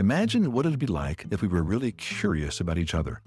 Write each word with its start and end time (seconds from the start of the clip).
Imagine 0.00 0.52
what 0.52 0.64
it'd 0.64 0.78
be 0.78 0.86
like 0.86 1.26
if 1.30 1.42
we 1.42 1.48
were 1.48 1.62
really 1.62 1.92
curious 1.92 2.58
about 2.58 2.78
each 2.78 2.94
other. 2.94 3.20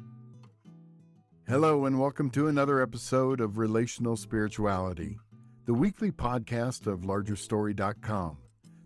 Hello, 1.47 1.85
and 1.85 1.99
welcome 1.99 2.31
to 2.31 2.47
another 2.47 2.81
episode 2.81 3.39
of 3.39 3.59
Relational 3.59 4.18
Spirituality, 4.18 5.20
the 5.67 5.73
weekly 5.75 6.12
podcast 6.12 6.88
of 6.88 7.01
LargerStory.com, 7.01 8.38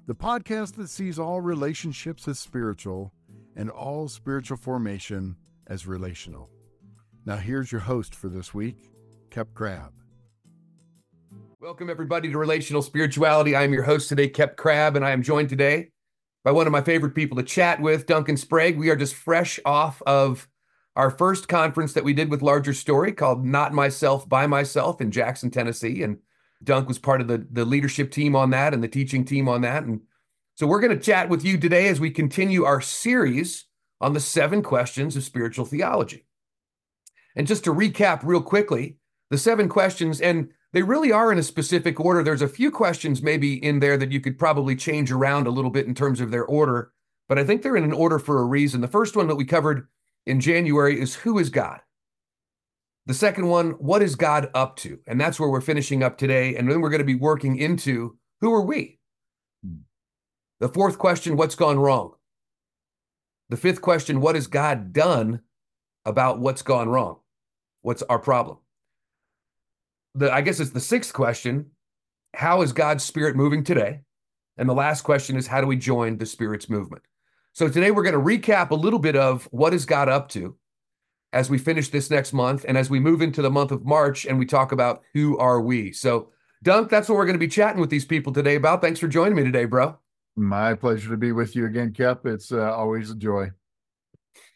the 0.05 0.15
podcast 0.15 0.75
that 0.75 0.89
sees 0.89 1.17
all 1.17 1.39
relationships 1.39 2.27
as 2.27 2.39
spiritual 2.39 3.13
and 3.55 3.69
all 3.69 4.09
spiritual 4.09 4.57
formation 4.57 5.37
as 5.67 5.87
relational. 5.87 6.49
Now, 7.25 7.37
here's 7.37 7.71
your 7.71 7.79
host 7.79 8.13
for 8.13 8.27
this 8.27 8.53
week, 8.53 8.91
Kep 9.29 9.53
Crabb. 9.53 9.93
Welcome, 11.61 11.89
everybody, 11.89 12.29
to 12.33 12.37
Relational 12.37 12.81
Spirituality. 12.81 13.55
I'm 13.55 13.71
your 13.71 13.83
host 13.83 14.09
today, 14.09 14.27
Kep 14.27 14.57
Crabb, 14.57 14.97
and 14.97 15.05
I 15.05 15.11
am 15.11 15.23
joined 15.23 15.47
today 15.47 15.91
by 16.47 16.51
one 16.51 16.65
of 16.65 16.71
my 16.71 16.79
favorite 16.79 17.13
people 17.13 17.35
to 17.35 17.43
chat 17.43 17.81
with, 17.81 18.05
Duncan 18.05 18.37
Sprague. 18.37 18.77
We 18.77 18.89
are 18.89 18.95
just 18.95 19.15
fresh 19.15 19.59
off 19.65 20.01
of 20.03 20.47
our 20.95 21.11
first 21.11 21.49
conference 21.49 21.91
that 21.91 22.05
we 22.05 22.13
did 22.13 22.31
with 22.31 22.41
Larger 22.41 22.73
Story 22.73 23.11
called 23.11 23.45
Not 23.45 23.73
Myself 23.73 24.29
by 24.29 24.47
Myself 24.47 25.01
in 25.01 25.11
Jackson, 25.11 25.51
Tennessee. 25.51 26.03
And 26.03 26.19
Dunk 26.63 26.87
was 26.87 26.99
part 26.99 27.19
of 27.19 27.27
the, 27.27 27.45
the 27.51 27.65
leadership 27.65 28.11
team 28.11 28.33
on 28.33 28.51
that 28.51 28.73
and 28.73 28.81
the 28.81 28.87
teaching 28.87 29.25
team 29.25 29.49
on 29.49 29.59
that. 29.63 29.83
And 29.83 29.99
so 30.55 30.65
we're 30.65 30.79
going 30.79 30.97
to 30.97 31.03
chat 31.03 31.27
with 31.27 31.43
you 31.43 31.57
today 31.57 31.89
as 31.89 31.99
we 31.99 32.11
continue 32.11 32.63
our 32.63 32.79
series 32.79 33.65
on 33.99 34.13
the 34.13 34.21
seven 34.21 34.63
questions 34.63 35.17
of 35.17 35.25
spiritual 35.25 35.65
theology. 35.65 36.27
And 37.35 37.45
just 37.45 37.65
to 37.65 37.73
recap 37.73 38.21
real 38.23 38.41
quickly, 38.41 38.95
the 39.31 39.37
seven 39.37 39.67
questions, 39.67 40.21
and 40.21 40.53
they 40.73 40.83
really 40.83 41.11
are 41.11 41.31
in 41.31 41.39
a 41.39 41.43
specific 41.43 41.99
order. 41.99 42.23
There's 42.23 42.41
a 42.41 42.47
few 42.47 42.71
questions 42.71 43.21
maybe 43.21 43.53
in 43.63 43.79
there 43.79 43.97
that 43.97 44.11
you 44.11 44.19
could 44.19 44.37
probably 44.37 44.75
change 44.75 45.11
around 45.11 45.47
a 45.47 45.51
little 45.51 45.71
bit 45.71 45.87
in 45.87 45.95
terms 45.95 46.19
of 46.19 46.31
their 46.31 46.45
order, 46.45 46.91
but 47.29 47.39
I 47.39 47.43
think 47.43 47.61
they're 47.61 47.77
in 47.77 47.83
an 47.83 47.93
order 47.93 48.19
for 48.19 48.39
a 48.39 48.45
reason. 48.45 48.81
The 48.81 48.87
first 48.87 49.15
one 49.15 49.27
that 49.27 49.35
we 49.35 49.45
covered 49.45 49.87
in 50.25 50.39
January 50.39 50.99
is 50.99 51.15
who 51.15 51.39
is 51.39 51.49
God? 51.49 51.79
The 53.05 53.13
second 53.13 53.47
one, 53.47 53.71
what 53.71 54.01
is 54.01 54.15
God 54.15 54.49
up 54.53 54.75
to? 54.77 54.99
And 55.07 55.19
that's 55.19 55.39
where 55.39 55.49
we're 55.49 55.61
finishing 55.61 56.03
up 56.03 56.17
today. 56.17 56.57
And 56.57 56.69
then 56.69 56.81
we're 56.81 56.89
going 56.89 56.99
to 56.99 57.05
be 57.05 57.15
working 57.15 57.55
into 57.57 58.17
who 58.41 58.53
are 58.53 58.61
we? 58.61 58.99
Hmm. 59.65 59.77
The 60.59 60.67
fourth 60.67 60.97
question, 60.97 61.37
what's 61.37 61.55
gone 61.55 61.79
wrong? 61.79 62.15
The 63.49 63.57
fifth 63.57 63.81
question, 63.81 64.19
what 64.19 64.35
has 64.35 64.47
God 64.47 64.91
done 64.91 65.41
about 66.03 66.39
what's 66.39 66.61
gone 66.61 66.89
wrong? 66.89 67.19
What's 67.81 68.03
our 68.03 68.19
problem? 68.19 68.57
The 70.15 70.31
I 70.31 70.41
guess 70.41 70.59
it's 70.59 70.71
the 70.71 70.79
sixth 70.79 71.13
question, 71.13 71.71
how 72.33 72.61
is 72.61 72.73
God's 72.73 73.03
spirit 73.03 73.35
moving 73.35 73.63
today? 73.63 74.01
And 74.57 74.67
the 74.67 74.73
last 74.73 75.01
question 75.01 75.37
is 75.37 75.47
how 75.47 75.61
do 75.61 75.67
we 75.67 75.77
join 75.77 76.17
the 76.17 76.25
spirit's 76.25 76.69
movement? 76.69 77.03
So 77.53 77.67
today 77.67 77.91
we're 77.91 78.03
going 78.03 78.13
to 78.13 78.19
recap 78.19 78.69
a 78.69 78.75
little 78.75 78.99
bit 78.99 79.15
of 79.15 79.45
what 79.51 79.73
is 79.73 79.85
God 79.85 80.09
up 80.09 80.29
to 80.29 80.55
as 81.33 81.49
we 81.49 81.57
finish 81.57 81.89
this 81.89 82.09
next 82.09 82.33
month 82.33 82.65
and 82.67 82.77
as 82.77 82.89
we 82.89 82.99
move 82.99 83.21
into 83.21 83.41
the 83.41 83.49
month 83.49 83.71
of 83.71 83.85
March 83.85 84.25
and 84.25 84.39
we 84.39 84.45
talk 84.45 84.71
about 84.71 85.03
who 85.13 85.37
are 85.37 85.61
we. 85.61 85.91
So 85.91 86.29
Dunk, 86.63 86.89
that's 86.89 87.07
what 87.09 87.15
we're 87.15 87.25
going 87.25 87.35
to 87.35 87.39
be 87.39 87.47
chatting 87.47 87.79
with 87.79 87.89
these 87.89 88.05
people 88.05 88.33
today 88.33 88.55
about. 88.55 88.81
Thanks 88.81 88.99
for 88.99 89.07
joining 89.07 89.35
me 89.35 89.43
today, 89.43 89.65
bro. 89.65 89.97
My 90.35 90.73
pleasure 90.73 91.09
to 91.09 91.17
be 91.17 91.31
with 91.31 91.55
you 91.55 91.65
again, 91.65 91.93
Kep. 91.93 92.25
It's 92.25 92.51
uh, 92.51 92.73
always 92.73 93.11
a 93.11 93.15
joy. 93.15 93.49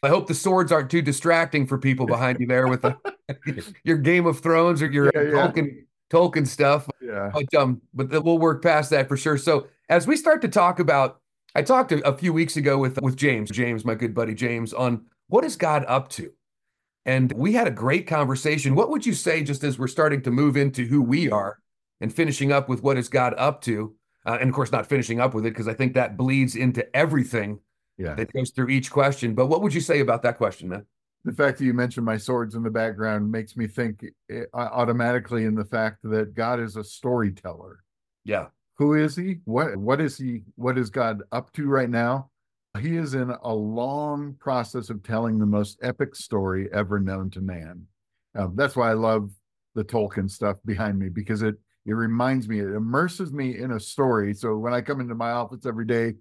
I 0.02 0.08
hope 0.08 0.26
the 0.26 0.34
swords 0.34 0.72
aren't 0.72 0.90
too 0.90 1.02
distracting 1.02 1.66
for 1.66 1.78
people 1.78 2.06
behind 2.06 2.40
you 2.40 2.46
there 2.46 2.66
with 2.66 2.82
the, 2.82 2.96
your 3.84 3.98
Game 3.98 4.26
of 4.26 4.40
Thrones 4.40 4.82
or 4.82 4.86
your 4.86 5.10
yeah, 5.14 5.22
yeah. 5.22 5.30
Tolkien 5.30 5.84
Tolkien 6.12 6.46
stuff. 6.46 6.88
Yeah. 7.00 7.30
But 7.32 7.54
um, 7.54 7.80
but 7.94 8.24
we'll 8.24 8.38
work 8.38 8.62
past 8.62 8.90
that 8.90 9.08
for 9.08 9.16
sure. 9.16 9.38
So 9.38 9.68
as 9.88 10.06
we 10.06 10.16
start 10.16 10.42
to 10.42 10.48
talk 10.48 10.78
about, 10.80 11.20
I 11.54 11.62
talked 11.62 11.92
a, 11.92 12.06
a 12.06 12.16
few 12.16 12.32
weeks 12.32 12.56
ago 12.56 12.78
with 12.78 13.00
with 13.00 13.16
James, 13.16 13.50
James, 13.50 13.84
my 13.84 13.94
good 13.94 14.14
buddy 14.14 14.34
James, 14.34 14.72
on 14.72 15.06
what 15.28 15.44
is 15.44 15.56
God 15.56 15.84
up 15.86 16.08
to, 16.10 16.32
and 17.06 17.32
we 17.32 17.52
had 17.52 17.68
a 17.68 17.72
great 17.72 18.06
conversation. 18.06 18.74
What 18.74 18.90
would 18.90 19.06
you 19.06 19.14
say, 19.14 19.42
just 19.42 19.62
as 19.62 19.78
we're 19.78 19.86
starting 19.86 20.22
to 20.22 20.30
move 20.30 20.56
into 20.56 20.84
who 20.84 21.00
we 21.00 21.30
are 21.30 21.58
and 22.00 22.12
finishing 22.12 22.50
up 22.50 22.68
with 22.68 22.82
what 22.82 22.98
is 22.98 23.08
God 23.08 23.34
up 23.38 23.60
to, 23.62 23.94
uh, 24.26 24.38
and 24.40 24.50
of 24.50 24.54
course 24.54 24.72
not 24.72 24.86
finishing 24.86 25.20
up 25.20 25.32
with 25.32 25.46
it 25.46 25.50
because 25.50 25.68
I 25.68 25.74
think 25.74 25.94
that 25.94 26.16
bleeds 26.16 26.56
into 26.56 26.94
everything 26.94 27.60
yeah. 27.98 28.14
that 28.14 28.32
goes 28.32 28.50
through 28.50 28.68
each 28.68 28.90
question. 28.90 29.34
But 29.34 29.46
what 29.46 29.62
would 29.62 29.74
you 29.74 29.80
say 29.80 30.00
about 30.00 30.22
that 30.22 30.38
question, 30.38 30.68
man? 30.68 30.86
The 31.24 31.32
fact 31.32 31.58
that 31.58 31.64
you 31.64 31.72
mentioned 31.72 32.04
my 32.04 32.16
swords 32.16 32.54
in 32.54 32.62
the 32.62 32.70
background 32.70 33.30
makes 33.30 33.56
me 33.56 33.66
think 33.66 34.04
eh, 34.30 34.44
automatically 34.54 35.44
in 35.44 35.54
the 35.54 35.64
fact 35.64 35.98
that 36.02 36.34
God 36.34 36.58
is 36.58 36.76
a 36.76 36.82
storyteller. 36.82 37.84
Yeah. 38.24 38.46
Who 38.78 38.94
is 38.94 39.14
he? 39.14 39.38
What 39.44 39.76
what 39.76 40.00
is 40.00 40.18
he 40.18 40.42
what 40.56 40.78
is 40.78 40.90
God 40.90 41.22
up 41.30 41.52
to 41.52 41.68
right 41.68 41.90
now? 41.90 42.30
He 42.80 42.96
is 42.96 43.14
in 43.14 43.30
a 43.42 43.54
long 43.54 44.34
process 44.40 44.90
of 44.90 45.02
telling 45.02 45.38
the 45.38 45.46
most 45.46 45.78
epic 45.82 46.16
story 46.16 46.68
ever 46.72 46.98
known 46.98 47.30
to 47.30 47.40
man. 47.40 47.86
Um, 48.34 48.54
that's 48.56 48.74
why 48.74 48.90
I 48.90 48.94
love 48.94 49.30
the 49.74 49.84
Tolkien 49.84 50.30
stuff 50.30 50.56
behind 50.64 50.98
me 50.98 51.08
because 51.08 51.42
it 51.42 51.56
it 51.84 51.94
reminds 51.94 52.48
me, 52.48 52.60
it 52.60 52.74
immerses 52.74 53.32
me 53.32 53.58
in 53.58 53.72
a 53.72 53.80
story. 53.80 54.34
So 54.34 54.56
when 54.56 54.72
I 54.72 54.80
come 54.80 55.00
into 55.00 55.14
my 55.14 55.32
office 55.32 55.66
every 55.66 55.84
day, 55.84 56.14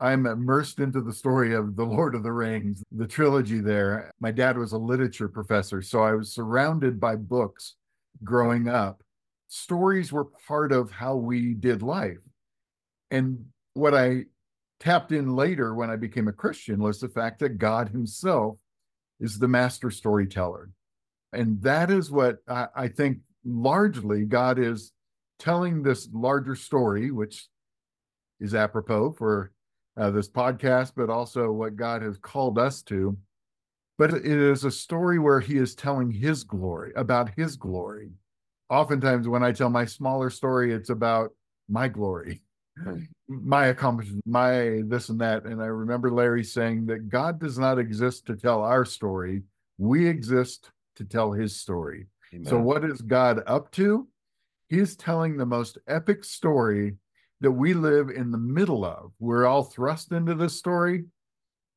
I'm 0.00 0.26
immersed 0.26 0.80
into 0.80 1.00
the 1.00 1.12
story 1.12 1.54
of 1.54 1.76
The 1.76 1.84
Lord 1.84 2.14
of 2.14 2.22
the 2.22 2.32
Rings, 2.32 2.82
the 2.90 3.06
trilogy 3.06 3.60
there. 3.60 4.10
My 4.20 4.32
dad 4.32 4.58
was 4.58 4.72
a 4.72 4.78
literature 4.78 5.28
professor, 5.28 5.82
so 5.82 6.02
I 6.02 6.14
was 6.14 6.34
surrounded 6.34 6.98
by 6.98 7.16
books 7.16 7.76
growing 8.22 8.68
up. 8.68 9.02
Stories 9.48 10.12
were 10.12 10.26
part 10.46 10.72
of 10.72 10.90
how 10.90 11.16
we 11.16 11.54
did 11.54 11.82
life. 11.82 12.18
And 13.10 13.46
what 13.74 13.94
I 13.94 14.24
tapped 14.80 15.12
in 15.12 15.36
later 15.36 15.74
when 15.74 15.90
I 15.90 15.96
became 15.96 16.28
a 16.28 16.32
Christian 16.32 16.82
was 16.82 17.00
the 17.00 17.08
fact 17.08 17.38
that 17.38 17.58
God 17.58 17.88
Himself 17.88 18.56
is 19.20 19.38
the 19.38 19.48
master 19.48 19.90
storyteller. 19.90 20.70
And 21.32 21.62
that 21.62 21.90
is 21.90 22.10
what 22.10 22.38
I, 22.48 22.66
I 22.74 22.88
think 22.88 23.18
largely 23.44 24.24
God 24.24 24.58
is 24.58 24.92
telling 25.38 25.82
this 25.82 26.08
larger 26.12 26.56
story, 26.56 27.10
which 27.10 27.48
is 28.40 28.54
apropos 28.54 29.12
for 29.12 29.52
uh, 29.96 30.10
this 30.10 30.28
podcast, 30.28 30.92
but 30.96 31.10
also 31.10 31.50
what 31.52 31.76
God 31.76 32.02
has 32.02 32.18
called 32.18 32.58
us 32.58 32.82
to. 32.82 33.16
But 33.96 34.12
it 34.12 34.26
is 34.26 34.64
a 34.64 34.70
story 34.70 35.18
where 35.18 35.40
He 35.40 35.56
is 35.56 35.74
telling 35.74 36.10
His 36.10 36.42
glory, 36.42 36.92
about 36.96 37.30
His 37.36 37.56
glory. 37.56 38.10
Oftentimes, 38.70 39.28
when 39.28 39.44
I 39.44 39.52
tell 39.52 39.70
my 39.70 39.84
smaller 39.84 40.30
story, 40.30 40.72
it's 40.72 40.90
about 40.90 41.30
my 41.68 41.86
glory, 41.86 42.42
my 43.28 43.66
accomplishment, 43.66 44.26
my 44.26 44.82
this 44.86 45.10
and 45.10 45.20
that. 45.20 45.44
And 45.44 45.62
I 45.62 45.66
remember 45.66 46.10
Larry 46.10 46.42
saying 46.42 46.86
that 46.86 47.08
God 47.08 47.38
does 47.38 47.58
not 47.58 47.78
exist 47.78 48.26
to 48.26 48.36
tell 48.36 48.62
our 48.62 48.84
story, 48.84 49.42
we 49.78 50.08
exist 50.08 50.70
to 50.96 51.04
tell 51.04 51.30
His 51.30 51.56
story. 51.56 52.06
Amen. 52.32 52.46
So, 52.46 52.58
what 52.58 52.84
is 52.84 53.00
God 53.00 53.42
up 53.46 53.70
to? 53.72 54.08
He's 54.68 54.96
telling 54.96 55.36
the 55.36 55.46
most 55.46 55.78
epic 55.86 56.24
story 56.24 56.94
that 57.40 57.52
we 57.52 57.74
live 57.74 58.10
in 58.10 58.30
the 58.30 58.38
middle 58.38 58.84
of. 58.84 59.12
We're 59.18 59.46
all 59.46 59.64
thrust 59.64 60.12
into 60.12 60.34
this 60.34 60.56
story. 60.56 61.04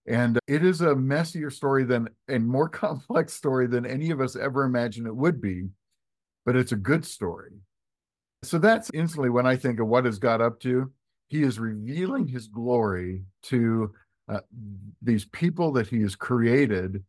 And 0.08 0.40
it 0.48 0.64
is 0.64 0.82
a 0.82 0.96
messier 0.96 1.50
story 1.50 1.84
than 1.84 2.10
and 2.28 2.48
more 2.48 2.70
complex 2.86 3.34
story 3.34 3.68
than 3.68 3.86
any 3.86 4.12
of 4.12 4.22
us 4.22 4.36
ever 4.36 4.64
imagined 4.64 5.08
it 5.08 5.16
would 5.16 5.42
be, 5.42 5.68
but 6.46 6.56
it's 6.56 6.72
a 6.72 6.78
good 6.78 7.06
story. 7.06 7.52
So 8.44 8.58
that's 8.58 8.92
instantly 8.94 9.30
when 9.30 9.46
I 9.46 9.56
think 9.56 9.80
of 9.80 9.88
what 9.88 10.06
has 10.06 10.20
God 10.20 10.42
up 10.42 10.60
to. 10.62 10.92
He 11.28 11.44
is 11.44 11.60
revealing 11.60 12.28
his 12.28 12.48
glory 12.48 13.24
to 13.44 13.92
uh, 14.30 14.40
these 15.02 15.26
people 15.26 15.74
that 15.74 15.88
he 15.88 16.02
has 16.02 16.16
created 16.16 17.04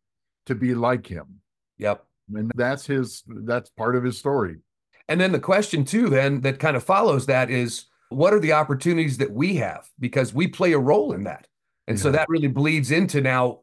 to 0.47 0.55
be 0.55 0.73
like 0.73 1.07
him. 1.07 1.41
Yep. 1.77 2.03
And 2.35 2.51
that's 2.55 2.85
his 2.85 3.23
that's 3.27 3.69
part 3.69 3.95
of 3.95 4.03
his 4.03 4.17
story. 4.17 4.57
And 5.07 5.19
then 5.19 5.31
the 5.31 5.39
question 5.39 5.85
too, 5.85 6.09
then 6.09 6.41
that 6.41 6.59
kind 6.59 6.75
of 6.75 6.83
follows 6.83 7.25
that 7.27 7.49
is 7.49 7.85
what 8.09 8.33
are 8.33 8.39
the 8.39 8.53
opportunities 8.53 9.17
that 9.17 9.31
we 9.31 9.55
have? 9.57 9.87
Because 9.99 10.33
we 10.33 10.47
play 10.47 10.73
a 10.73 10.79
role 10.79 11.13
in 11.13 11.23
that. 11.23 11.47
And 11.87 11.97
yeah. 11.97 12.03
so 12.03 12.11
that 12.11 12.29
really 12.29 12.47
bleeds 12.47 12.91
into 12.91 13.21
now 13.21 13.61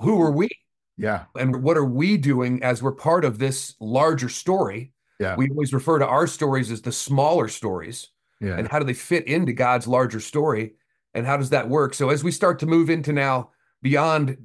who 0.00 0.20
are 0.22 0.32
we? 0.32 0.48
Yeah. 0.96 1.24
And 1.34 1.62
what 1.62 1.76
are 1.76 1.84
we 1.84 2.16
doing 2.16 2.62
as 2.62 2.82
we're 2.82 2.92
part 2.92 3.24
of 3.24 3.38
this 3.38 3.74
larger 3.80 4.28
story? 4.28 4.92
Yeah. 5.18 5.36
We 5.36 5.48
always 5.48 5.72
refer 5.72 5.98
to 5.98 6.06
our 6.06 6.26
stories 6.26 6.70
as 6.70 6.82
the 6.82 6.92
smaller 6.92 7.48
stories. 7.48 8.08
Yeah. 8.40 8.58
And 8.58 8.68
how 8.68 8.78
do 8.78 8.84
they 8.84 8.94
fit 8.94 9.26
into 9.26 9.52
God's 9.52 9.86
larger 9.86 10.20
story? 10.20 10.74
And 11.14 11.26
how 11.26 11.36
does 11.36 11.50
that 11.50 11.68
work? 11.68 11.94
So 11.94 12.10
as 12.10 12.24
we 12.24 12.30
start 12.30 12.58
to 12.60 12.66
move 12.66 12.90
into 12.90 13.12
now 13.12 13.50
beyond 13.82 14.36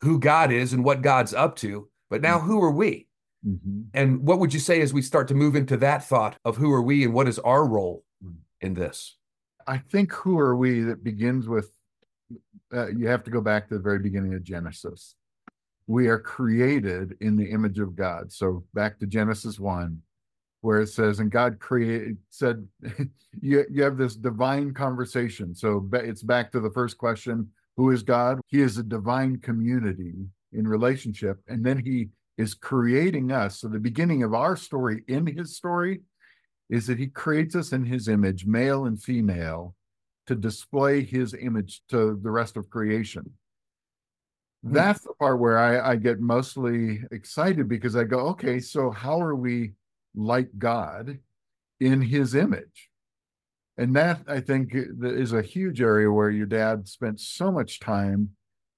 who 0.00 0.18
God 0.18 0.52
is 0.52 0.72
and 0.72 0.84
what 0.84 1.02
God's 1.02 1.34
up 1.34 1.56
to, 1.56 1.88
but 2.10 2.20
now 2.20 2.38
who 2.38 2.62
are 2.62 2.70
we? 2.70 3.08
Mm-hmm. 3.46 3.82
And 3.92 4.26
what 4.26 4.38
would 4.38 4.54
you 4.54 4.60
say 4.60 4.80
as 4.80 4.92
we 4.92 5.02
start 5.02 5.28
to 5.28 5.34
move 5.34 5.54
into 5.54 5.76
that 5.78 6.04
thought 6.04 6.36
of 6.44 6.56
who 6.56 6.72
are 6.72 6.82
we 6.82 7.04
and 7.04 7.12
what 7.12 7.28
is 7.28 7.38
our 7.40 7.66
role. 7.66 8.04
In 8.64 8.74
this? 8.74 9.16
I 9.66 9.78
think 9.78 10.12
who 10.12 10.38
are 10.38 10.56
we 10.56 10.80
that 10.82 11.04
begins 11.04 11.48
with 11.48 11.70
uh, 12.72 12.88
you 12.88 13.06
have 13.06 13.22
to 13.24 13.30
go 13.30 13.40
back 13.40 13.68
to 13.68 13.74
the 13.74 13.80
very 13.80 13.98
beginning 13.98 14.34
of 14.34 14.42
Genesis. 14.42 15.14
We 15.86 16.08
are 16.08 16.18
created 16.18 17.16
in 17.20 17.36
the 17.36 17.50
image 17.50 17.78
of 17.78 17.94
God. 17.94 18.32
So 18.32 18.64
back 18.72 18.98
to 18.98 19.06
Genesis 19.06 19.58
1 19.58 20.00
where 20.62 20.80
it 20.80 20.88
says 20.88 21.20
and 21.20 21.30
God 21.30 21.58
created 21.60 22.16
said 22.30 22.66
you 23.40 23.64
you 23.70 23.82
have 23.82 23.98
this 23.98 24.16
divine 24.16 24.72
conversation. 24.72 25.54
So 25.54 25.86
it's 25.92 26.22
back 26.22 26.50
to 26.52 26.60
the 26.60 26.70
first 26.70 26.96
question, 26.96 27.50
Who 27.76 27.90
is 27.90 28.02
God? 28.02 28.40
He 28.46 28.62
is 28.62 28.78
a 28.78 28.82
divine 28.82 29.40
community 29.40 30.14
in 30.54 30.66
relationship. 30.66 31.38
And 31.48 31.64
then 31.64 31.78
he 31.84 32.08
is 32.38 32.54
creating 32.54 33.30
us. 33.30 33.60
So 33.60 33.68
the 33.68 33.78
beginning 33.78 34.22
of 34.22 34.32
our 34.32 34.56
story 34.56 35.02
in 35.06 35.26
his 35.26 35.54
story 35.56 36.00
is 36.70 36.86
that 36.86 36.98
he 36.98 37.06
creates 37.06 37.54
us 37.54 37.72
in 37.72 37.84
his 37.84 38.08
image, 38.08 38.46
male 38.46 38.86
and 38.86 39.02
female, 39.02 39.74
to 40.26 40.34
display 40.34 41.02
his 41.02 41.34
image 41.34 41.82
to 41.88 42.18
the 42.22 42.30
rest 42.30 42.56
of 42.56 42.70
creation. 42.70 43.22
Mm-hmm. 44.64 44.74
That's 44.74 45.00
the 45.02 45.12
part 45.14 45.38
where 45.38 45.58
I, 45.58 45.92
I 45.92 45.96
get 45.96 46.20
mostly 46.20 47.02
excited 47.10 47.68
because 47.68 47.96
I 47.96 48.04
go, 48.04 48.20
okay, 48.28 48.60
so 48.60 48.90
how 48.90 49.20
are 49.20 49.34
we 49.34 49.72
like 50.14 50.48
God 50.58 51.18
in 51.80 52.00
his 52.00 52.34
image? 52.34 52.90
And 53.76 53.94
that 53.96 54.22
I 54.28 54.40
think 54.40 54.70
is 54.74 55.32
a 55.32 55.42
huge 55.42 55.82
area 55.82 56.10
where 56.10 56.30
your 56.30 56.46
dad 56.46 56.88
spent 56.88 57.20
so 57.20 57.50
much 57.50 57.80
time 57.80 58.30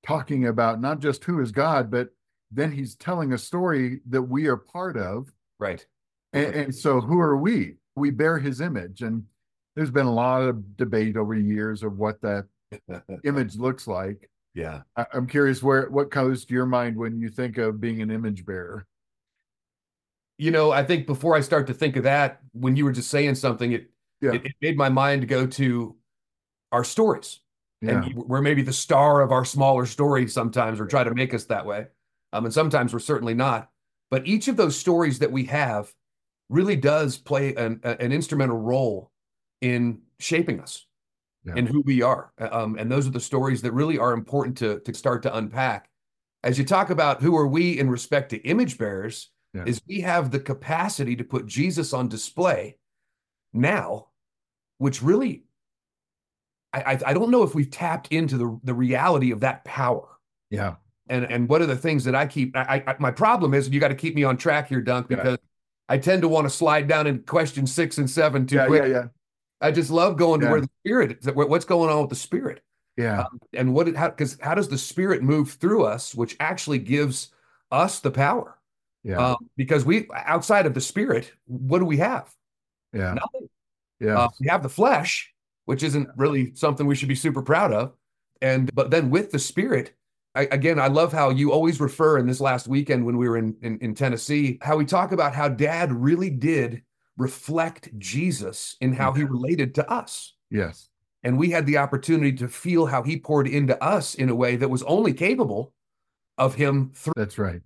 talking 0.05 0.47
about 0.47 0.81
not 0.81 1.01
just 1.01 1.23
who 1.25 1.41
is 1.41 1.53
God, 1.53 1.91
but 1.91 2.09
then 2.51 2.73
he's 2.73 2.95
telling 2.95 3.33
a 3.33 3.39
story 3.39 4.01
that 4.09 4.23
we 4.23 4.47
are 4.47 4.57
part 4.57 4.97
of. 4.97 5.31
Right. 5.59 5.85
And, 6.37 6.55
and, 6.55 6.75
so 6.75 7.01
who 7.01 7.19
are 7.21 7.37
we? 7.37 7.77
We 7.95 8.11
bear 8.11 8.39
his 8.39 8.61
image. 8.61 9.03
And 9.03 9.25
there's 9.75 9.91
been 9.91 10.07
a 10.07 10.13
lot 10.13 10.43
of 10.43 10.77
debate 10.77 11.17
over 11.17 11.35
years 11.35 11.83
of 11.83 11.99
what 11.99 12.21
that 12.23 12.47
image 13.25 13.57
looks 13.57 13.87
like. 13.87 14.29
Yeah. 14.55 14.83
I, 14.97 15.07
am 15.13 15.27
curious 15.27 15.63
where 15.63 15.89
what 15.91 16.11
comes 16.11 16.45
to 16.45 16.55
your 16.55 16.67
mind 16.67 16.97
when 16.97 17.21
you 17.21 17.29
think 17.29 17.59
of 17.59 17.81
being 17.81 18.03
an 18.03 18.11
image 18.11 18.45
bearer? 18.45 18.87
You 20.39 20.51
know, 20.51 20.71
I 20.71 20.85
think 20.85 21.07
before 21.07 21.35
I 21.35 21.41
start 21.41 21.67
to 21.69 21.75
think 21.75 21.97
of 21.97 22.05
that, 22.05 22.41
when 22.53 22.77
you 22.77 22.85
were 22.85 22.93
just 22.93 23.11
saying 23.11 23.37
something, 23.37 23.73
it 23.73 23.91
yeah. 24.21 24.33
it, 24.33 24.47
it 24.47 24.53
made 24.61 24.77
my 24.77 24.89
mind 24.89 25.29
go 25.29 25.47
to 25.47 25.97
our 26.73 26.85
stories. 26.85 27.41
Yeah. 27.81 28.05
And 28.05 28.15
we're 28.15 28.43
maybe 28.43 28.63
the 28.63 28.73
star 28.73 29.21
of 29.21 29.33
our 29.33 29.45
smaller 29.45 29.87
stories 29.87 30.33
sometimes, 30.33 30.81
or 30.81 30.87
try 30.87 31.05
to 31.05 31.15
make 31.15 31.35
us 31.35 31.45
that 31.45 31.67
way. 31.67 31.87
Um, 32.33 32.45
and 32.45 32.53
sometimes 32.53 32.93
we're 32.93 32.99
certainly 32.99 33.35
not. 33.35 33.71
But 34.11 34.27
each 34.27 34.49
of 34.49 34.57
those 34.57 34.77
stories 34.77 35.19
that 35.19 35.33
we 35.33 35.45
have 35.45 35.93
really 36.49 36.77
does 36.77 37.17
play 37.17 37.55
an, 37.55 37.81
an 37.83 38.13
instrumental 38.13 38.59
role 38.59 39.11
in 39.61 40.01
shaping 40.19 40.61
us 40.61 40.87
yeah. 41.45 41.55
and 41.57 41.69
who 41.69 41.83
we 41.85 42.03
are. 42.03 42.33
Um, 42.39 42.77
and 42.79 42.91
those 42.91 43.07
are 43.07 43.11
the 43.11 43.21
stories 43.21 43.63
that 43.63 43.73
really 43.73 43.99
are 43.99 44.13
important 44.13 44.57
to, 44.59 44.81
to 44.81 44.95
start 44.95 45.23
to 45.25 45.37
unpack. 45.37 45.89
As 46.43 46.59
you 46.59 46.65
talk 46.65 46.91
about 46.91 47.23
who 47.23 47.37
are 47.37 47.47
we 47.47 47.79
in 47.79 47.91
respect 47.91 48.31
to 48.31 48.37
image 48.39 48.79
bearers, 48.79 49.31
yeah. 49.55 49.65
is 49.67 49.81
we 49.89 50.01
have 50.01 50.31
the 50.31 50.41
capacity 50.41 51.17
to 51.17 51.25
put 51.25 51.47
Jesus 51.47 51.93
on 51.93 52.09
display 52.09 52.79
now, 53.53 54.09
which 54.79 55.03
really, 55.03 55.45
I, 56.73 56.99
I 57.05 57.15
don't 57.15 57.31
know 57.31 57.43
if 57.43 57.55
we've 57.55 57.71
tapped 57.71 58.13
into 58.13 58.37
the, 58.37 58.61
the 58.63 58.75
reality 58.75 59.31
of 59.31 59.41
that 59.41 59.65
power. 59.65 60.09
Yeah 60.51 60.77
and 61.09 61.25
and 61.31 61.49
what 61.49 61.63
are 61.63 61.67
the 61.67 61.77
things 61.77 62.05
that 62.05 62.15
I 62.15 62.27
keep? 62.27 62.57
I, 62.57 62.83
I 62.87 62.97
my 62.99 63.11
problem 63.11 63.55
is 63.55 63.69
you 63.69 63.81
got 63.81 63.89
to 63.89 63.95
keep 63.95 64.15
me 64.15 64.25
on 64.25 64.37
track 64.37 64.69
here, 64.69 64.81
Dunk, 64.81 65.09
because 65.09 65.39
yeah. 65.41 65.56
I 65.89 65.99
tend 65.99 66.23
to 66.23 66.29
want 66.29 66.47
to 66.47 66.51
slide 66.51 66.89
down 66.89 67.07
in 67.07 67.21
question 67.21 67.67
six 67.67 67.99
and 67.99 68.11
seven 68.11 68.47
too 68.47 68.57
yeah, 68.57 68.67
quick. 68.67 68.83
Yeah, 68.83 68.89
yeah. 68.89 69.05
I 69.61 69.71
just 69.71 69.91
love 69.91 70.17
going 70.17 70.41
to 70.41 70.51
where 70.51 70.61
the 70.61 70.69
spirit, 70.85 71.19
what's 71.35 71.65
going 71.65 71.91
on 71.91 72.01
with 72.01 72.11
the 72.11 72.17
spirit. 72.17 72.63
Yeah. 72.97 73.21
Um, 73.21 73.41
and 73.53 73.75
what 73.75 73.89
it, 73.89 73.97
how, 73.97 74.09
because 74.09 74.39
how 74.41 74.55
does 74.55 74.69
the 74.69 74.79
spirit 74.79 75.23
move 75.23 75.53
through 75.53 75.85
us, 75.85 76.15
which 76.15 76.37
actually 76.41 76.79
gives 76.79 77.31
us 77.71 78.01
the 78.01 78.11
power? 78.11 78.59
Yeah. 79.03 79.19
Um, 79.19 79.37
because 79.57 79.85
we, 79.85 80.09
outside 80.15 80.67
of 80.67 80.75
the 80.75 80.81
spirit, 80.81 81.33
what 81.47 81.79
do 81.79 81.85
we 81.85 81.99
have? 81.99 82.33
Yeah. 82.93 83.15
Nothing. 83.15 83.49
Yeah. 84.01 84.19
Uh, 84.19 84.29
we 84.41 84.49
have 84.49 84.63
the 84.63 84.69
flesh, 84.69 85.33
which 85.67 85.83
isn't 85.83 86.09
really 86.17 86.55
something 86.55 86.87
we 86.87 86.97
should 86.97 87.09
be 87.09 87.15
super 87.15 87.43
proud 87.43 87.73
of. 87.73 87.93
And, 88.43 88.71
but 88.75 88.91
then 88.91 89.11
with 89.11 89.31
the 89.31 89.39
spirit, 89.39 89.95
I, 90.37 90.43
again, 90.51 90.79
I 90.79 90.89
love 90.89 91.13
how 91.13 91.31
you 91.31 91.51
always 91.51 91.81
refer 91.81 92.19
in 92.19 92.27
this 92.27 92.41
last 92.41 92.69
weekend 92.69 93.05
when 93.07 93.17
we 93.17 93.29
were 93.29 93.39
in, 93.39 93.57
in, 93.63 93.79
in 93.79 93.95
Tennessee, 93.95 94.59
how 94.61 94.77
we 94.77 94.85
talk 94.85 95.13
about 95.13 95.35
how 95.35 95.49
dad 95.49 95.93
really 95.93 96.31
did 96.31 96.83
reflect 97.17 97.89
Jesus 97.99 98.77
in 98.81 98.93
how 98.93 99.13
he 99.13 99.25
related 99.25 99.75
to 99.77 99.91
us. 99.91 100.35
Yes. 100.51 100.89
And 101.23 101.39
we 101.39 101.51
had 101.51 101.67
the 101.67 101.79
opportunity 101.79 102.33
to 102.35 102.49
feel 102.49 102.87
how 102.87 103.03
he 103.03 103.19
poured 103.19 103.49
into 103.49 103.83
us 103.83 104.15
in 104.15 104.29
a 104.29 104.35
way 104.35 104.57
that 104.57 104.69
was 104.69 104.83
only 104.83 105.13
capable 105.13 105.73
of 106.39 106.55
him 106.55 106.93
through. 106.95 107.15
That's 107.17 107.39
right. 107.39 107.63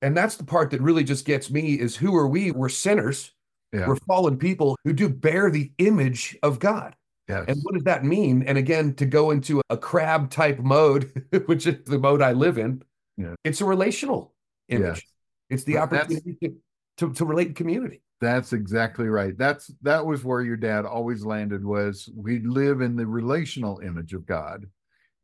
And 0.00 0.16
that's 0.16 0.36
the 0.36 0.44
part 0.44 0.70
that 0.70 0.80
really 0.80 1.04
just 1.04 1.24
gets 1.24 1.50
me 1.50 1.74
is 1.74 1.94
who 1.94 2.16
are 2.16 2.26
we? 2.26 2.50
We're 2.50 2.70
sinners. 2.70 3.32
Yeah. 3.72 3.86
We're 3.86 3.96
fallen 3.96 4.38
people 4.38 4.76
who 4.84 4.92
do 4.92 5.08
bear 5.08 5.50
the 5.50 5.72
image 5.78 6.36
of 6.42 6.58
God. 6.58 6.96
Yes. 7.28 7.44
And 7.48 7.58
what 7.62 7.74
does 7.74 7.84
that 7.84 8.04
mean? 8.04 8.42
And 8.42 8.58
again, 8.58 8.94
to 8.94 9.06
go 9.06 9.30
into 9.30 9.62
a 9.70 9.76
Crabb 9.76 10.30
type 10.30 10.58
mode, 10.58 11.26
which 11.46 11.66
is 11.66 11.84
the 11.84 11.98
mode 11.98 12.20
I 12.22 12.32
live 12.32 12.58
in, 12.58 12.82
yeah. 13.16 13.34
it's 13.44 13.60
a 13.60 13.64
relational 13.64 14.34
image. 14.68 14.96
Yes. 14.96 15.02
It's 15.50 15.64
the 15.64 15.78
opportunity 15.78 16.36
to, 16.42 16.56
to, 16.98 17.12
to 17.14 17.24
relate 17.24 17.48
in 17.48 17.54
community. 17.54 18.02
That's 18.20 18.52
exactly 18.52 19.08
right. 19.08 19.36
That's 19.36 19.70
that 19.82 20.04
was 20.04 20.24
where 20.24 20.40
your 20.40 20.56
dad 20.56 20.86
always 20.86 21.24
landed 21.24 21.64
was 21.64 22.08
we 22.16 22.40
live 22.40 22.80
in 22.80 22.96
the 22.96 23.06
relational 23.06 23.80
image 23.80 24.14
of 24.14 24.24
God. 24.24 24.66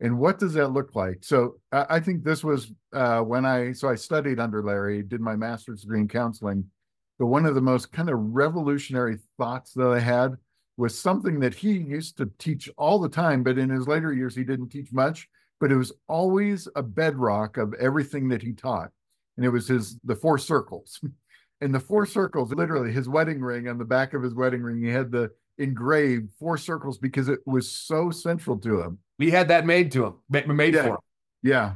And 0.01 0.19
what 0.19 0.39
does 0.39 0.55
that 0.55 0.69
look 0.69 0.95
like? 0.95 1.19
So 1.23 1.57
I, 1.73 1.87
I 1.91 2.01
think 2.01 2.25
this 2.25 2.43
was 2.43 2.73
uh, 2.93 3.21
when 3.21 3.47
I 3.47 3.73
so 3.73 3.89
I 3.89 3.95
studied 3.95 4.41
under 4.41 4.63
Larry, 4.63 5.03
did 5.03 5.21
my 5.21 5.37
master's 5.37 5.83
degree 5.83 6.01
in 6.01 6.09
counseling. 6.09 6.65
But 7.19 7.27
one 7.27 7.47
of 7.47 7.55
the 7.55 7.61
most 7.61 7.93
kind 7.93 8.09
of 8.09 8.19
revolutionary 8.19 9.19
thoughts 9.39 9.73
that 9.75 9.89
I 9.89 9.99
had 9.99 10.37
was 10.81 10.99
something 10.99 11.39
that 11.41 11.55
he 11.55 11.73
used 11.73 12.17
to 12.17 12.31
teach 12.39 12.71
all 12.79 12.99
the 12.99 13.09
time, 13.09 13.43
but 13.43 13.59
in 13.59 13.69
his 13.69 13.87
later 13.87 14.15
years, 14.15 14.35
he 14.35 14.45
didn't 14.45 14.71
teach 14.71 14.91
much, 14.93 15.29
but 15.61 15.71
it 15.71 15.77
was 15.77 15.93
always 16.09 16.67
a 16.75 16.83
bedrock 16.83 17.59
of 17.59 17.75
everything 17.75 18.31
that 18.31 18.41
he 18.41 18.53
taught. 18.53 18.91
And 19.37 19.45
it 19.45 19.51
was 19.51 19.69
his, 19.69 19.99
the 20.05 20.17
four 20.17 20.39
circles. 20.39 20.99
and 21.61 21.75
the 21.75 21.81
four 21.81 22.07
circles, 22.07 22.55
literally 22.55 22.93
his 22.93 23.11
wedding 23.11 23.43
ring 23.43 23.69
on 23.69 23.77
the 23.77 23.85
back 23.85 24.15
of 24.15 24.23
his 24.23 24.35
wedding 24.35 24.63
ring, 24.63 24.83
he 24.83 24.89
had 24.89 25.13
the 25.13 25.31
engraved 25.59 26.33
four 26.39 26.57
circles 26.57 26.97
because 26.97 27.29
it 27.29 27.41
was 27.45 27.71
so 27.71 28.11
central 28.11 28.57
to 28.61 28.81
him. 28.81 28.99
We 29.19 29.31
had 29.31 29.49
that 29.49 29.67
made 29.67 29.93
to 29.93 30.07
him, 30.07 30.57
made 30.57 30.73
yeah. 30.73 30.83
for 30.83 30.89
him. 30.89 30.99
Yeah. 31.43 31.73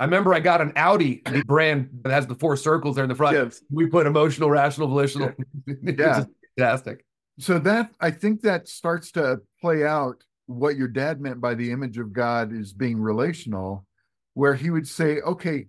I 0.00 0.04
remember 0.04 0.34
I 0.34 0.40
got 0.40 0.60
an 0.60 0.72
Audi 0.74 1.22
brand 1.46 1.90
that 2.02 2.10
has 2.10 2.26
the 2.26 2.34
four 2.34 2.56
circles 2.56 2.96
there 2.96 3.04
in 3.04 3.08
the 3.08 3.14
front. 3.14 3.36
Yes. 3.36 3.62
We 3.70 3.86
put 3.86 4.08
emotional, 4.08 4.50
rational, 4.50 4.88
volitional. 4.88 5.32
Yeah. 5.66 5.74
yeah. 5.96 6.24
fantastic 6.56 7.04
so 7.38 7.58
that 7.58 7.90
i 8.00 8.10
think 8.10 8.40
that 8.42 8.68
starts 8.68 9.12
to 9.12 9.40
play 9.60 9.84
out 9.84 10.22
what 10.46 10.76
your 10.76 10.88
dad 10.88 11.20
meant 11.20 11.40
by 11.40 11.54
the 11.54 11.70
image 11.70 11.98
of 11.98 12.12
god 12.12 12.52
is 12.52 12.72
being 12.72 13.00
relational 13.00 13.84
where 14.34 14.54
he 14.54 14.70
would 14.70 14.86
say 14.86 15.20
okay 15.20 15.66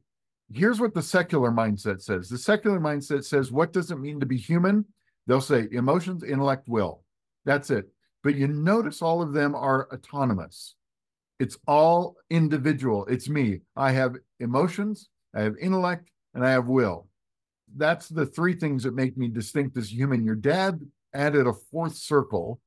here's 0.51 0.79
what 0.79 0.94
the 0.94 1.01
secular 1.01 1.51
mindset 1.51 2.01
says. 2.01 2.29
The 2.29 2.38
secular 2.38 2.79
mindset 2.79 3.24
says 3.24 3.51
what 3.51 3.74
does 3.74 3.91
it 3.91 4.00
mean 4.00 4.20
to 4.20 4.25
be 4.25 4.38
human? 4.38 4.86
They'll 5.27 5.41
say 5.41 5.67
emotions 5.72 6.24
intellect 6.24 6.67
will. 6.67 7.03
That's 7.46 7.70
it. 7.70 7.86
But 8.24 8.36
you 8.36 8.48
notice 8.48 9.01
all 9.01 9.22
of 9.22 9.34
them 9.34 9.55
are 9.55 9.88
autonomous. 9.94 10.75
It's 11.39 11.58
all 11.67 12.15
individual. 12.29 13.05
It's 13.05 13.29
me. 13.29 13.62
I 13.75 13.91
have 13.91 14.15
emotions 14.39 15.10
i 15.36 15.41
have 15.41 15.55
intellect 15.62 16.10
and 16.34 16.46
i 16.46 16.51
have 16.51 16.65
will. 16.65 17.08
That's 17.77 18.10
the 18.10 18.25
three 18.25 18.55
things 18.55 18.84
that 18.84 18.96
make 18.96 19.15
me 19.15 19.27
distinct 19.27 19.77
as 19.77 19.94
human. 19.94 20.25
Your 20.25 20.36
dad 20.36 20.82
added 21.13 21.48
a 21.48 21.54
fourth 21.54 21.96
circle 21.96 22.60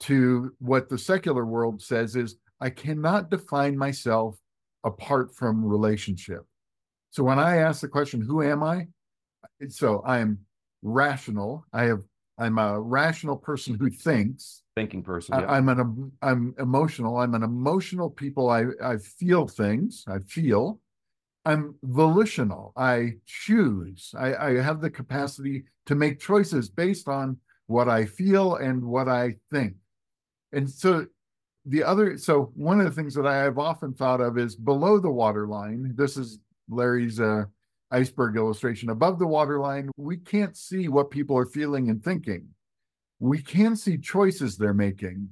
to 0.00 0.52
what 0.58 0.88
the 0.88 0.98
secular 0.98 1.44
world 1.44 1.80
says 1.80 2.16
is 2.16 2.36
I 2.60 2.70
cannot 2.70 3.30
define 3.30 3.76
myself 3.76 4.36
apart 4.84 5.34
from 5.34 5.64
relationship. 5.64 6.44
So 7.10 7.22
when 7.22 7.38
I 7.38 7.58
ask 7.58 7.80
the 7.80 7.88
question, 7.88 8.20
who 8.20 8.42
am 8.42 8.62
I? 8.62 8.86
So 9.68 10.02
I 10.04 10.18
am 10.18 10.38
rational. 10.82 11.64
I 11.72 11.84
have 11.84 12.00
I'm 12.38 12.58
a 12.58 12.80
rational 12.80 13.36
person 13.36 13.76
who 13.78 13.90
thinks. 13.90 14.62
Thinking 14.74 15.02
person. 15.02 15.38
Yeah. 15.38 15.46
I, 15.46 15.58
am 15.58 15.68
an 15.68 16.12
I'm 16.22 16.54
emotional. 16.58 17.18
I'm 17.18 17.34
an 17.34 17.42
emotional 17.42 18.10
people. 18.10 18.48
I 18.48 18.64
I 18.82 18.96
feel 18.96 19.46
things. 19.46 20.04
I 20.08 20.18
feel. 20.26 20.80
I'm 21.44 21.74
volitional. 21.82 22.72
I 22.76 23.14
choose. 23.26 24.14
I, 24.16 24.34
I 24.34 24.62
have 24.62 24.80
the 24.80 24.90
capacity 24.90 25.64
to 25.86 25.94
make 25.94 26.20
choices 26.20 26.68
based 26.68 27.08
on 27.08 27.36
what 27.66 27.88
I 27.88 28.06
feel 28.06 28.56
and 28.56 28.84
what 28.84 29.08
I 29.08 29.36
think. 29.50 29.74
And 30.52 30.68
so 30.68 31.06
the 31.64 31.82
other, 31.84 32.18
so 32.18 32.52
one 32.54 32.80
of 32.80 32.86
the 32.86 32.92
things 32.92 33.14
that 33.14 33.26
I 33.26 33.36
have 33.36 33.58
often 33.58 33.94
thought 33.94 34.20
of 34.20 34.38
is 34.38 34.56
below 34.56 34.98
the 34.98 35.10
waterline. 35.10 35.94
This 35.96 36.16
is 36.16 36.40
Larry's 36.68 37.20
uh, 37.20 37.44
iceberg 37.90 38.36
illustration. 38.36 38.90
Above 38.90 39.18
the 39.18 39.26
waterline, 39.26 39.90
we 39.96 40.16
can't 40.16 40.56
see 40.56 40.88
what 40.88 41.10
people 41.10 41.36
are 41.36 41.46
feeling 41.46 41.90
and 41.90 42.02
thinking. 42.02 42.48
We 43.20 43.40
can 43.40 43.76
see 43.76 43.98
choices 43.98 44.56
they're 44.56 44.74
making. 44.74 45.28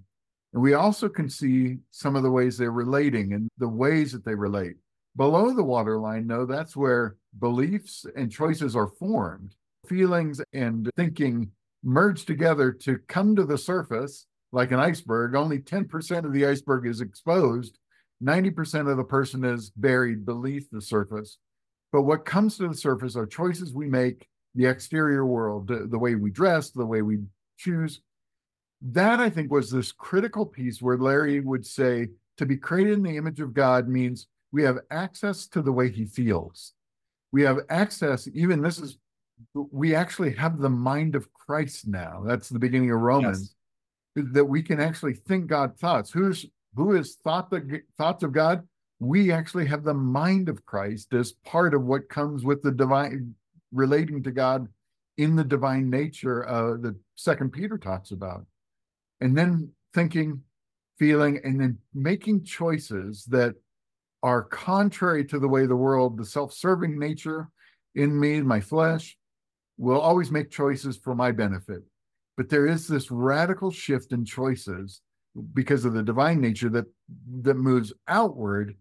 And 0.53 0.63
we 0.63 0.75
also 0.75 1.09
can 1.09 1.29
see 1.29 1.79
some 1.91 2.17
of 2.17 2.23
the 2.23 2.31
ways 2.31 2.57
they're 2.57 2.73
relating 2.73 3.33
and 3.33 3.49
the 3.59 3.69
ways 3.69 4.13
that 4.13 4.25
they 4.25 4.35
relate. 4.35 4.77
Below 5.17 5.55
the 5.55 5.65
waterline, 5.65 6.27
no, 6.27 6.47
that's 6.47 6.77
where 6.77 7.17
beliefs 7.39 8.07
and 8.17 8.31
choices 8.31 8.77
are 8.77 8.87
formed. 8.87 9.55
Feelings 9.89 10.41
and 10.53 10.89
thinking 10.97 11.51
merge 11.83 12.25
together 12.25 12.73
to 12.73 12.99
come 13.09 13.37
to 13.37 13.45
the 13.45 13.59
surface 13.59 14.27
like 14.53 14.73
an 14.73 14.81
iceberg. 14.81 15.35
Only 15.35 15.59
10% 15.59 16.25
of 16.25 16.33
the 16.33 16.47
iceberg 16.47 16.87
is 16.87 17.01
exposed, 17.01 17.79
90% 18.23 18.91
of 18.91 18.97
the 18.97 19.05
person 19.05 19.45
is 19.45 19.71
buried 19.71 20.27
beneath 20.27 20.69
the 20.71 20.81
surface. 20.81 21.39
But 21.93 22.03
what 22.03 22.25
comes 22.25 22.57
to 22.59 22.69
the 22.69 22.75
surface 22.75 23.17
are 23.17 23.27
choices 23.27 23.73
we 23.73 23.87
make, 23.87 24.29
the 24.55 24.67
exterior 24.67 25.25
world, 25.25 25.69
the, 25.69 25.99
way 25.99 26.15
we 26.15 26.31
dress, 26.31 26.71
the 26.71 26.87
way 26.87 27.03
we 27.03 27.19
choose. 27.59 28.01
That 28.83 29.21
I 29.21 29.31
think 29.31 29.51
was 29.51 29.71
this 29.71 29.93
critical 29.93 30.47
piece 30.47 30.81
where 30.81 30.99
Larry 30.99 31.41
would 31.41 31.67
say 31.67 32.09
to 32.39 32.47
be 32.47 32.57
created 32.57 32.95
in 32.95 33.03
the 33.03 33.17
image 33.17 33.41
of 33.41 33.55
God 33.55 33.89
means 33.89 34.27
we 34.53 34.63
have 34.63 34.79
access 34.91 35.47
to 35.49 35.63
the 35.63 35.73
way 35.73 35.91
he 35.91 36.05
feels. 36.05 36.73
We 37.33 37.43
have 37.43 37.61
access, 37.69 38.29
even 38.35 38.63
this 38.63 38.79
is, 38.79 38.99
we 39.55 39.95
actually 39.95 40.35
have 40.35 40.59
the 40.59 40.71
mind 40.71 41.15
of 41.15 41.33
Christ 41.33 41.87
now. 41.87 42.23
That's 42.25 42.49
the 42.49 42.59
beginning 42.59 42.91
of 42.91 43.01
Romans. 43.01 43.55
Yes. 44.17 44.27
That 44.33 44.45
we 44.45 44.63
can 44.63 44.81
actually 44.81 45.15
think 45.15 45.47
God 45.47 45.79
thoughts. 45.79 46.11
Who's 46.11 46.47
who 46.75 46.97
is 46.97 47.17
thought 47.17 47.51
the 47.51 47.83
thoughts 47.97 48.23
of 48.23 48.33
God? 48.33 48.67
We 48.99 49.33
actually 49.33 49.67
have 49.67 49.85
the 49.85 49.95
mind 49.95 50.49
of 50.49 50.67
Christ 50.67 51.15
as 51.15 51.33
part 51.33 51.75
of 51.75 51.85
what 51.85 52.09
comes 52.09 52.45
with 52.45 52.63
the 52.63 52.73
divine 52.73 53.35
relating 53.73 54.23
to 54.25 54.31
God 54.31 54.69
in 55.17 55.37
the 55.37 55.45
divine 55.45 55.89
nature 55.89 56.49
uh, 56.49 56.77
that 56.79 56.97
Second 57.15 57.53
Peter 57.53 57.79
talks 57.79 58.11
about, 58.11 58.45
and 59.21 59.37
then 59.37 59.71
thinking, 59.95 60.43
feeling, 60.99 61.41
and 61.45 61.61
then 61.61 61.79
making 61.95 62.45
choices 62.45 63.25
that 63.27 63.55
are 64.23 64.43
contrary 64.43 65.25
to 65.27 65.39
the 65.39 65.49
way 65.49 65.67
the 65.67 65.77
world, 65.77 66.19
the 66.19 66.25
self-serving 66.25 66.99
nature 66.99 67.49
in 67.95 68.19
me, 68.19 68.43
my 68.43 68.61
flesh, 68.61 69.17
will 69.81 70.01
always 70.01 70.31
make 70.31 70.51
choices 70.51 70.97
for 70.97 71.15
my 71.15 71.33
benefit. 71.33 71.83
But 72.37 72.49
there 72.49 72.67
is 72.67 72.87
this 72.87 73.11
radical 73.11 73.71
shift 73.71 74.13
in 74.13 74.25
choices 74.25 75.01
because 75.55 75.85
of 75.85 75.93
the 75.93 76.03
divine 76.03 76.41
nature 76.41 76.69
that 76.71 76.87
that 77.43 77.55
moves 77.55 77.93
outward 78.09 78.77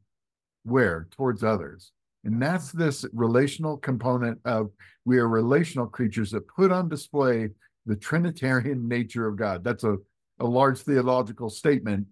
where? 0.64 1.08
Towards 1.12 1.44
others. 1.44 1.92
And 2.26 2.42
that's 2.42 2.72
this 2.72 3.06
relational 3.14 3.78
component 3.78 4.40
of 4.44 4.72
we 5.06 5.18
are 5.20 5.28
relational 5.28 5.88
creatures 5.88 6.32
that 6.32 6.48
put 6.48 6.72
on 6.72 6.90
display 6.90 7.50
the 7.86 7.96
trinitarian 7.96 8.88
nature 8.98 9.28
of 9.28 9.38
god. 9.38 9.64
That's 9.64 9.84
a, 9.84 9.98
a 10.40 10.46
large 10.46 10.80
theological 10.80 11.50
statement 11.50 12.08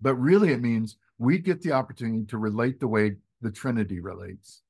but 0.00 0.14
really 0.14 0.52
it 0.52 0.60
means 0.60 0.96
we 1.18 1.38
get 1.38 1.60
the 1.60 1.72
opportunity 1.72 2.24
to 2.26 2.38
relate 2.38 2.80
the 2.80 2.88
way 2.88 3.16
the 3.40 3.50
trinity 3.50 4.00
relates 4.00 4.62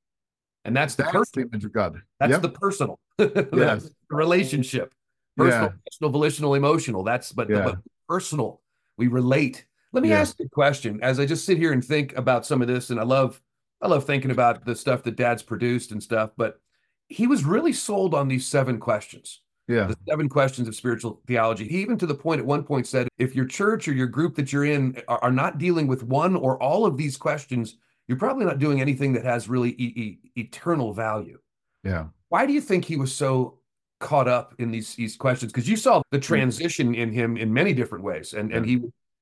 and 0.65 0.77
that's 0.77 0.95
the 0.95 1.03
that's 1.13 1.31
the 1.31 1.43
image 1.43 1.65
of 1.65 1.73
god 1.73 2.01
that's 2.19 2.31
yep. 2.31 2.43
the 2.43 2.49
personal 2.49 2.99
yes. 3.19 3.85
the 3.85 3.93
relationship 4.11 4.95
personal 5.37 5.65
yeah. 5.65 5.73
personal 5.87 6.11
volitional 6.11 6.55
emotional 6.55 7.03
that's 7.03 7.33
but, 7.33 7.49
yeah. 7.49 7.63
but 7.63 7.77
personal 8.09 8.61
we 9.01 9.09
relate. 9.09 9.65
Let 9.93 10.03
me 10.03 10.11
yeah. 10.11 10.21
ask 10.21 10.39
you 10.39 10.45
a 10.45 10.49
question 10.51 11.01
as 11.03 11.19
I 11.19 11.27
just 11.27 11.47
sit 11.47 11.57
here 11.57 11.73
and 11.73 11.83
think 11.83 12.17
about 12.17 12.47
some 12.47 12.61
of 12.61 12.69
this, 12.69 12.91
and 12.91 13.01
I 13.01 13.03
love 13.03 13.41
I 13.81 13.89
love 13.89 14.05
thinking 14.05 14.31
about 14.31 14.65
the 14.65 14.77
stuff 14.77 15.03
that 15.05 15.17
Dad's 15.17 15.43
produced 15.43 15.91
and 15.91 16.03
stuff, 16.03 16.31
but 16.37 16.61
he 17.09 17.27
was 17.27 17.45
really 17.45 17.73
sold 17.73 18.15
on 18.15 18.29
these 18.29 18.47
seven 18.47 18.79
questions. 18.79 19.41
Yeah. 19.67 19.87
The 19.87 19.97
seven 20.07 20.29
questions 20.29 20.69
of 20.69 20.75
spiritual 20.75 21.23
theology. 21.27 21.67
He 21.67 21.81
even 21.81 21.97
to 21.99 22.07
the 22.07 22.15
point 22.15 22.41
at 22.41 22.47
one 22.47 22.63
point 22.63 22.87
said, 22.87 23.09
if 23.19 23.35
your 23.35 23.47
church 23.47 23.89
or 23.89 23.95
your 23.95 24.07
group 24.07 24.35
that 24.37 24.53
you're 24.53 24.67
in 24.67 25.01
are, 25.09 25.19
are 25.25 25.33
not 25.33 25.59
dealing 25.59 25.87
with 25.87 26.03
one 26.03 26.37
or 26.37 26.63
all 26.63 26.85
of 26.85 26.97
these 26.97 27.17
questions, 27.17 27.79
you're 28.11 28.19
probably 28.19 28.45
not 28.45 28.59
doing 28.59 28.81
anything 28.81 29.13
that 29.13 29.25
has 29.25 29.49
really 29.49 29.71
e- 29.71 30.19
e- 30.25 30.31
eternal 30.35 30.93
value. 30.93 31.39
Yeah. 31.85 32.07
Why 32.29 32.45
do 32.45 32.53
you 32.53 32.61
think 32.61 32.85
he 32.85 32.97
was 32.97 33.15
so 33.15 33.61
caught 34.01 34.27
up 34.27 34.53
in 34.59 34.73
these 34.73 34.97
these 34.97 35.15
questions 35.15 35.53
because 35.53 35.69
you 35.69 35.77
saw 35.77 36.03
the 36.11 36.19
transition 36.19 36.93
in 36.93 37.13
him 37.13 37.37
in 37.37 37.53
many 37.53 37.73
different 37.73 38.03
ways 38.03 38.33
and 38.33 38.51
and 38.51 38.65
he 38.65 38.81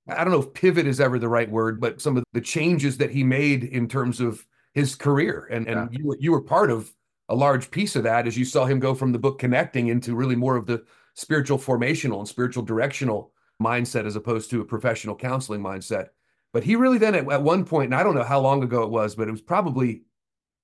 I 0.09 0.23
don't 0.23 0.33
know 0.33 0.41
if 0.41 0.55
pivot 0.55 0.87
is 0.87 1.01
ever 1.01 1.19
the 1.19 1.29
right 1.29 1.51
word 1.51 1.81
but 1.81 2.01
some 2.01 2.17
of 2.17 2.23
the 2.33 2.41
changes 2.41 2.97
that 2.99 3.11
he 3.11 3.25
made 3.25 3.65
in 3.65 3.89
terms 3.89 4.21
of 4.21 4.47
his 4.75 4.95
career 4.95 5.49
and 5.51 5.67
and 5.67 5.93
yeah. 5.93 5.99
you 5.99 6.17
you 6.21 6.31
were 6.31 6.41
part 6.41 6.71
of 6.71 6.89
a 7.29 7.35
large 7.35 7.73
piece 7.73 7.97
of 7.97 8.05
that 8.05 8.29
as 8.29 8.39
you 8.39 8.45
saw 8.45 8.67
him 8.67 8.79
go 8.79 8.95
from 8.95 9.11
the 9.11 9.19
book 9.19 9.41
connecting 9.41 9.89
into 9.89 10.15
really 10.15 10.37
more 10.37 10.55
of 10.55 10.65
the 10.67 10.85
spiritual 11.15 11.59
formational 11.59 12.21
and 12.21 12.29
spiritual 12.29 12.63
directional 12.63 13.33
mindset 13.61 14.07
as 14.07 14.15
opposed 14.15 14.49
to 14.49 14.61
a 14.61 14.65
professional 14.65 15.17
counseling 15.17 15.61
mindset 15.61 16.11
but 16.53 16.65
he 16.65 16.77
really 16.77 16.99
then 16.99 17.15
at, 17.15 17.31
at 17.31 17.43
one 17.43 17.65
point 17.65 17.87
and 17.87 17.95
I 17.95 18.03
don't 18.03 18.15
know 18.15 18.25
how 18.25 18.41
long 18.41 18.63
ago 18.63 18.83
it 18.83 18.91
was 18.91 19.15
but 19.15 19.29
it 19.29 19.31
was 19.31 19.43
probably 19.43 20.03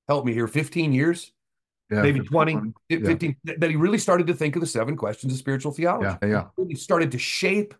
help 0.08 0.24
me 0.24 0.32
here 0.32 0.48
15 0.48 0.92
years 0.92 1.32
yeah, 1.90 2.02
maybe 2.02 2.20
20, 2.20 2.72
15, 2.90 3.36
yeah. 3.44 3.54
that 3.58 3.70
he 3.70 3.76
really 3.76 3.98
started 3.98 4.26
to 4.28 4.34
think 4.34 4.56
of 4.56 4.60
the 4.60 4.66
seven 4.66 4.96
questions 4.96 5.32
of 5.32 5.38
spiritual 5.38 5.70
theology. 5.70 6.16
Yeah, 6.22 6.28
yeah. 6.28 6.44
He 6.56 6.62
really 6.62 6.74
started 6.76 7.12
to 7.12 7.18
shape 7.18 7.74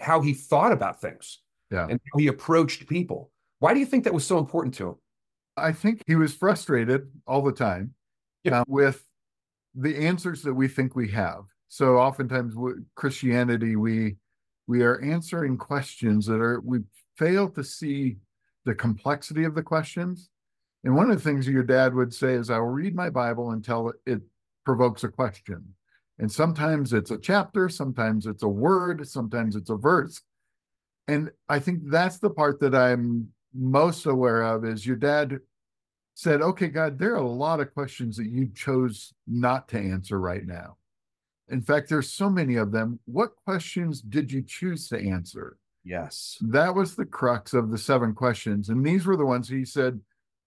how 0.00 0.22
he 0.22 0.32
thought 0.32 0.72
about 0.72 1.00
things 1.00 1.40
yeah. 1.70 1.86
and 1.88 2.00
how 2.12 2.18
he 2.18 2.28
approached 2.28 2.88
people. 2.88 3.30
Why 3.58 3.74
do 3.74 3.80
you 3.80 3.86
think 3.86 4.04
that 4.04 4.14
was 4.14 4.26
so 4.26 4.38
important 4.38 4.74
to 4.76 4.88
him? 4.88 4.94
I 5.56 5.72
think 5.72 6.02
he 6.06 6.16
was 6.16 6.34
frustrated 6.34 7.08
all 7.26 7.42
the 7.42 7.52
time 7.52 7.94
yeah. 8.42 8.60
uh, 8.60 8.64
with 8.66 9.04
the 9.74 10.06
answers 10.06 10.42
that 10.42 10.54
we 10.54 10.66
think 10.66 10.96
we 10.96 11.10
have. 11.10 11.44
So 11.68 11.98
oftentimes 11.98 12.54
Christianity, 12.94 13.76
we 13.76 14.16
we 14.66 14.82
are 14.82 15.00
answering 15.02 15.58
questions 15.58 16.26
that 16.26 16.40
are 16.40 16.60
we 16.60 16.80
fail 17.16 17.48
to 17.50 17.64
see 17.64 18.16
the 18.64 18.74
complexity 18.74 19.44
of 19.44 19.54
the 19.54 19.62
questions 19.62 20.30
and 20.84 20.94
one 20.94 21.10
of 21.10 21.16
the 21.16 21.22
things 21.22 21.48
your 21.48 21.62
dad 21.62 21.94
would 21.94 22.12
say 22.12 22.34
is, 22.34 22.50
I'll 22.50 22.60
read 22.60 22.94
my 22.94 23.08
Bible 23.08 23.50
until 23.52 23.92
it 24.04 24.20
provokes 24.64 25.02
a 25.02 25.08
question. 25.08 25.74
And 26.18 26.30
sometimes 26.30 26.92
it's 26.92 27.10
a 27.10 27.18
chapter, 27.18 27.68
sometimes 27.68 28.26
it's 28.26 28.42
a 28.42 28.48
word, 28.48 29.08
sometimes 29.08 29.56
it's 29.56 29.70
a 29.70 29.76
verse. 29.76 30.20
And 31.08 31.30
I 31.48 31.58
think 31.58 31.80
that's 31.84 32.18
the 32.18 32.30
part 32.30 32.60
that 32.60 32.74
I'm 32.74 33.28
most 33.54 34.06
aware 34.06 34.42
of 34.42 34.64
is 34.64 34.86
your 34.86 34.96
dad 34.96 35.38
said, 36.14 36.42
okay, 36.42 36.68
God, 36.68 36.98
there 36.98 37.14
are 37.14 37.16
a 37.16 37.28
lot 37.28 37.60
of 37.60 37.74
questions 37.74 38.16
that 38.18 38.28
you 38.28 38.48
chose 38.54 39.12
not 39.26 39.68
to 39.68 39.78
answer 39.78 40.20
right 40.20 40.46
now. 40.46 40.76
In 41.48 41.62
fact, 41.62 41.88
there's 41.88 42.12
so 42.12 42.30
many 42.30 42.56
of 42.56 42.72
them. 42.72 43.00
What 43.06 43.36
questions 43.44 44.00
did 44.00 44.30
you 44.30 44.42
choose 44.42 44.88
to 44.88 44.98
answer? 44.98 45.56
Yes. 45.84 46.38
That 46.40 46.74
was 46.74 46.96
the 46.96 47.04
crux 47.04 47.52
of 47.52 47.70
the 47.70 47.78
seven 47.78 48.14
questions. 48.14 48.70
And 48.70 48.84
these 48.84 49.04
were 49.04 49.16
the 49.16 49.26
ones 49.26 49.48
he 49.48 49.64
said, 49.64 50.00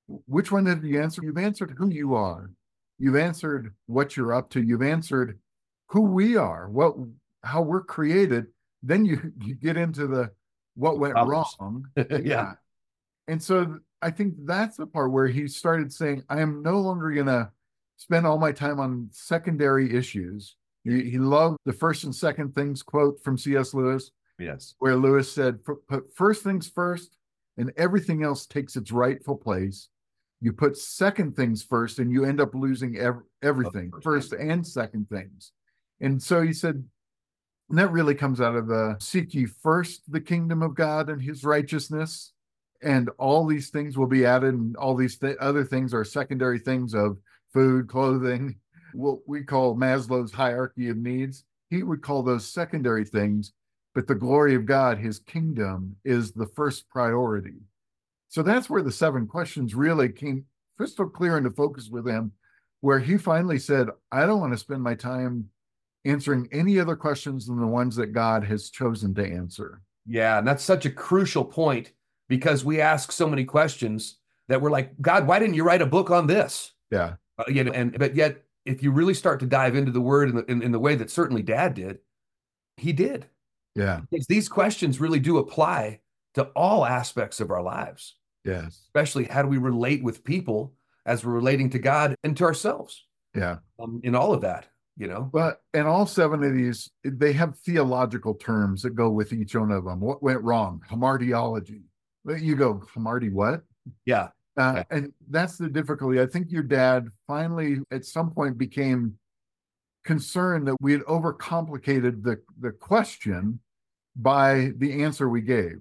which 0.07 0.51
one 0.51 0.65
have 0.65 0.83
you 0.83 1.01
answered? 1.01 1.25
You've 1.25 1.37
answered 1.37 1.75
who 1.77 1.89
you 1.89 2.15
are. 2.15 2.49
You've 2.97 3.15
answered 3.15 3.73
what 3.85 4.17
you're 4.17 4.33
up 4.33 4.49
to. 4.51 4.61
You've 4.61 4.81
answered 4.81 5.39
who 5.89 6.01
we 6.01 6.35
are, 6.35 6.69
what 6.69 6.95
how 7.43 7.61
we're 7.61 7.83
created. 7.83 8.47
Then 8.81 9.05
you 9.05 9.33
you 9.41 9.55
get 9.55 9.77
into 9.77 10.07
the 10.07 10.31
what 10.75 10.99
went 10.99 11.15
wrong. 11.15 11.87
yeah. 12.23 12.53
And 13.27 13.41
so 13.41 13.79
I 14.01 14.11
think 14.11 14.35
that's 14.45 14.77
the 14.77 14.87
part 14.87 15.11
where 15.11 15.27
he 15.27 15.47
started 15.47 15.91
saying, 15.91 16.23
I 16.29 16.41
am 16.41 16.63
no 16.63 16.79
longer 16.79 17.11
gonna 17.11 17.51
spend 17.97 18.25
all 18.25 18.37
my 18.37 18.51
time 18.51 18.79
on 18.79 19.09
secondary 19.11 19.95
issues. 19.95 20.55
He, 20.83 21.09
he 21.09 21.17
loved 21.17 21.57
the 21.65 21.73
first 21.73 22.03
and 22.05 22.15
second 22.15 22.55
things 22.55 22.81
quote 22.83 23.21
from 23.23 23.37
C.S. 23.37 23.73
Lewis. 23.73 24.11
Yes. 24.39 24.75
Where 24.79 24.95
Lewis 24.95 25.31
said, 25.31 25.59
put 25.63 26.13
first 26.15 26.43
things 26.43 26.69
first, 26.69 27.15
and 27.57 27.71
everything 27.77 28.23
else 28.23 28.45
takes 28.45 28.75
its 28.75 28.91
rightful 28.91 29.35
place. 29.35 29.89
You 30.41 30.53
put 30.53 30.77
second 30.77 31.35
things 31.35 31.63
first 31.63 31.97
and 31.97 32.11
you 32.11 32.23
end 32.23 32.39
up 32.39 32.53
losing 32.53 32.97
ev- 32.97 33.23
everything 33.41 33.91
first 34.03 34.33
and 34.33 34.65
second 34.65 35.09
things. 35.09 35.51
And 35.99 36.21
so 36.21 36.41
he 36.41 36.53
said 36.53 36.83
and 37.69 37.77
that 37.79 37.91
really 37.91 38.15
comes 38.15 38.39
out 38.39 38.55
of 38.55 38.67
the 38.67 38.95
seek 38.99 39.33
ye 39.33 39.45
first 39.45 40.09
the 40.09 40.21
kingdom 40.21 40.61
of 40.61 40.73
god 40.73 41.09
and 41.09 41.21
his 41.21 41.43
righteousness 41.43 42.31
and 42.81 43.09
all 43.17 43.45
these 43.45 43.69
things 43.69 43.97
will 43.97 44.07
be 44.07 44.25
added 44.25 44.53
and 44.53 44.75
all 44.77 44.95
these 44.95 45.17
th- 45.17 45.35
other 45.41 45.65
things 45.65 45.93
are 45.93 46.05
secondary 46.05 46.59
things 46.59 46.93
of 46.93 47.17
food 47.51 47.89
clothing 47.89 48.55
what 48.93 49.19
we 49.27 49.43
call 49.43 49.75
maslow's 49.75 50.31
hierarchy 50.31 50.89
of 50.89 50.97
needs. 50.97 51.43
He 51.69 51.83
would 51.83 52.01
call 52.01 52.23
those 52.23 52.47
secondary 52.47 53.03
things 53.03 53.51
but 53.97 54.05
the 54.05 54.15
glory 54.15 54.53
of 54.53 54.67
god 54.67 54.99
his 54.99 55.17
kingdom 55.19 55.95
is 56.05 56.31
the 56.31 56.47
first 56.55 56.87
priority 56.87 57.55
so 58.29 58.43
that's 58.43 58.69
where 58.69 58.83
the 58.83 58.91
seven 58.91 59.25
questions 59.25 59.73
really 59.73 60.09
came 60.09 60.45
crystal 60.77 61.09
clear 61.09 61.37
into 61.37 61.51
focus 61.51 61.89
with 61.89 62.07
him, 62.07 62.31
where 62.81 62.99
he 62.99 63.17
finally 63.17 63.59
said, 63.59 63.87
I 64.11 64.25
don't 64.25 64.39
want 64.39 64.53
to 64.53 64.59
spend 64.59 64.83
my 64.83 64.93
time 64.93 65.49
answering 66.05 66.47
any 66.51 66.79
other 66.79 66.95
questions 66.95 67.47
than 67.47 67.59
the 67.59 67.67
ones 67.67 67.95
that 67.95 68.13
God 68.13 68.43
has 68.45 68.69
chosen 68.69 69.13
to 69.15 69.25
answer. 69.25 69.81
Yeah, 70.05 70.37
and 70.37 70.47
that's 70.47 70.63
such 70.63 70.85
a 70.85 70.91
crucial 70.91 71.43
point 71.43 71.91
because 72.29 72.63
we 72.63 72.79
ask 72.79 73.11
so 73.11 73.27
many 73.27 73.43
questions 73.43 74.17
that 74.47 74.61
we're 74.61 74.71
like, 74.71 74.93
God, 75.01 75.27
why 75.27 75.39
didn't 75.39 75.55
you 75.55 75.63
write 75.63 75.81
a 75.81 75.87
book 75.87 76.11
on 76.11 76.27
this? 76.27 76.71
Yeah. 76.91 77.15
Uh, 77.37 77.43
you 77.47 77.63
know, 77.63 77.71
and 77.71 77.97
but 77.97 78.15
yet, 78.15 78.43
if 78.65 78.83
you 78.83 78.91
really 78.91 79.13
start 79.13 79.39
to 79.41 79.45
dive 79.45 79.75
into 79.75 79.91
the 79.91 80.01
word 80.01 80.29
in 80.29 80.35
the, 80.35 80.45
in, 80.45 80.61
in 80.61 80.71
the 80.71 80.79
way 80.79 80.95
that 80.95 81.09
certainly 81.09 81.41
Dad 81.41 81.73
did, 81.73 81.99
he 82.77 82.93
did. 82.93 83.25
Yeah. 83.77 84.01
Because 84.09 84.27
these 84.27 84.49
questions 84.49 84.99
really 84.99 85.19
do 85.19 85.37
apply 85.37 85.99
to 86.33 86.43
all 86.55 86.85
aspects 86.85 87.39
of 87.39 87.51
our 87.51 87.61
lives. 87.61 88.15
Yes. 88.43 88.81
Especially 88.85 89.25
how 89.25 89.41
do 89.41 89.47
we 89.47 89.57
relate 89.57 90.03
with 90.03 90.23
people 90.23 90.73
as 91.05 91.23
we're 91.23 91.33
relating 91.33 91.69
to 91.71 91.79
God 91.79 92.15
and 92.23 92.35
to 92.37 92.43
ourselves? 92.43 93.05
Yeah. 93.35 93.57
Um, 93.79 94.01
in 94.03 94.15
all 94.15 94.33
of 94.33 94.41
that, 94.41 94.67
you 94.97 95.07
know. 95.07 95.29
But 95.31 95.61
and 95.73 95.87
all 95.87 96.05
seven 96.05 96.43
of 96.43 96.53
these, 96.53 96.89
they 97.03 97.33
have 97.33 97.57
theological 97.59 98.33
terms 98.33 98.81
that 98.81 98.95
go 98.95 99.09
with 99.09 99.31
each 99.31 99.55
one 99.55 99.71
of 99.71 99.85
them. 99.85 99.99
What 99.99 100.23
went 100.23 100.41
wrong? 100.41 100.81
Hamartiology. 100.89 101.81
you 102.25 102.55
go, 102.55 102.83
Marty, 102.95 103.29
what? 103.29 103.61
Yeah. 104.05 104.29
Uh, 104.57 104.83
and 104.89 105.13
that's 105.29 105.57
the 105.57 105.69
difficulty. 105.69 106.19
I 106.19 106.25
think 106.25 106.51
your 106.51 106.63
dad 106.63 107.09
finally, 107.27 107.77
at 107.91 108.05
some 108.05 108.31
point, 108.31 108.57
became 108.57 109.17
concerned 110.03 110.67
that 110.67 110.77
we 110.81 110.93
had 110.93 111.01
overcomplicated 111.01 112.23
the, 112.23 112.41
the 112.59 112.71
question 112.71 113.59
by 114.17 114.71
the 114.77 115.03
answer 115.03 115.29
we 115.29 115.41
gave. 115.41 115.79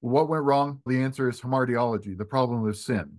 What 0.00 0.28
went 0.28 0.44
wrong? 0.44 0.80
The 0.86 1.02
answer 1.02 1.28
is 1.28 1.40
hamartiology, 1.40 2.16
the 2.16 2.24
problem 2.24 2.66
of 2.66 2.76
sin. 2.76 3.18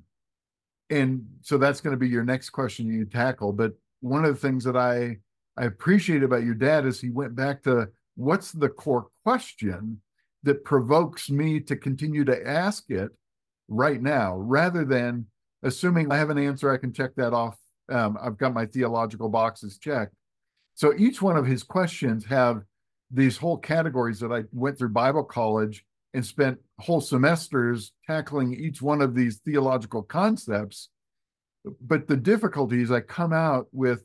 And 0.89 1.25
so 1.41 1.58
that's 1.58 1.82
going 1.82 1.93
to 1.93 2.00
be 2.00 2.10
your 2.10 2.24
next 2.24 2.50
question 2.50 2.88
you 2.88 3.05
tackle. 3.05 3.53
But 3.53 3.74
one 4.01 4.25
of 4.25 4.34
the 4.34 4.39
things 4.39 4.63
that 4.63 4.77
I 4.77 5.17
I 5.55 5.65
appreciate 5.65 6.24
about 6.24 6.43
your 6.43 6.55
dad 6.55 6.86
is 6.86 7.00
he 7.00 7.12
went 7.12 7.36
back 7.36 7.62
to 7.63 7.89
what's 8.15 8.51
the 8.51 8.70
core 8.70 9.08
question 9.24 10.01
that 10.41 10.63
provokes 10.63 11.29
me 11.29 11.60
to 11.62 11.75
continue 11.75 12.25
to 12.25 12.48
ask 12.48 12.89
it 12.89 13.12
right 13.67 14.01
now, 14.01 14.36
rather 14.36 14.84
than 14.84 15.27
assuming 15.62 16.12
I 16.12 16.17
have 16.17 16.32
an 16.32 16.38
answer, 16.38 16.72
I 16.72 16.77
can 16.77 16.91
check 16.91 17.12
that 17.15 17.34
off. 17.34 17.58
Um, 17.89 18.17
I've 18.22 18.38
got 18.38 18.53
my 18.53 18.65
theological 18.65 19.29
boxes 19.29 19.77
checked. 19.77 20.13
So 20.74 20.93
each 20.98 21.22
one 21.22 21.38
of 21.38 21.46
his 21.46 21.63
questions 21.63 22.25
have 22.25 22.63
these 23.13 23.38
whole 23.38 23.58
categories 23.58 24.20
that 24.20 24.32
I 24.32 24.43
went 24.51 24.77
through 24.77 24.89
Bible 24.89 25.24
college 25.24 25.86
and 26.13 26.25
spent 26.25 26.60
whole 26.79 27.00
semesters 27.00 27.93
tackling 28.08 28.53
each 28.53 28.82
one 28.82 29.01
of 29.01 29.15
these 29.15 29.38
theological 29.38 30.01
concepts. 30.01 30.89
But 31.79 32.08
the 32.08 32.17
difficulties 32.17 32.91
I 32.91 33.01
come 33.01 33.32
out 33.32 33.67
with, 33.72 34.03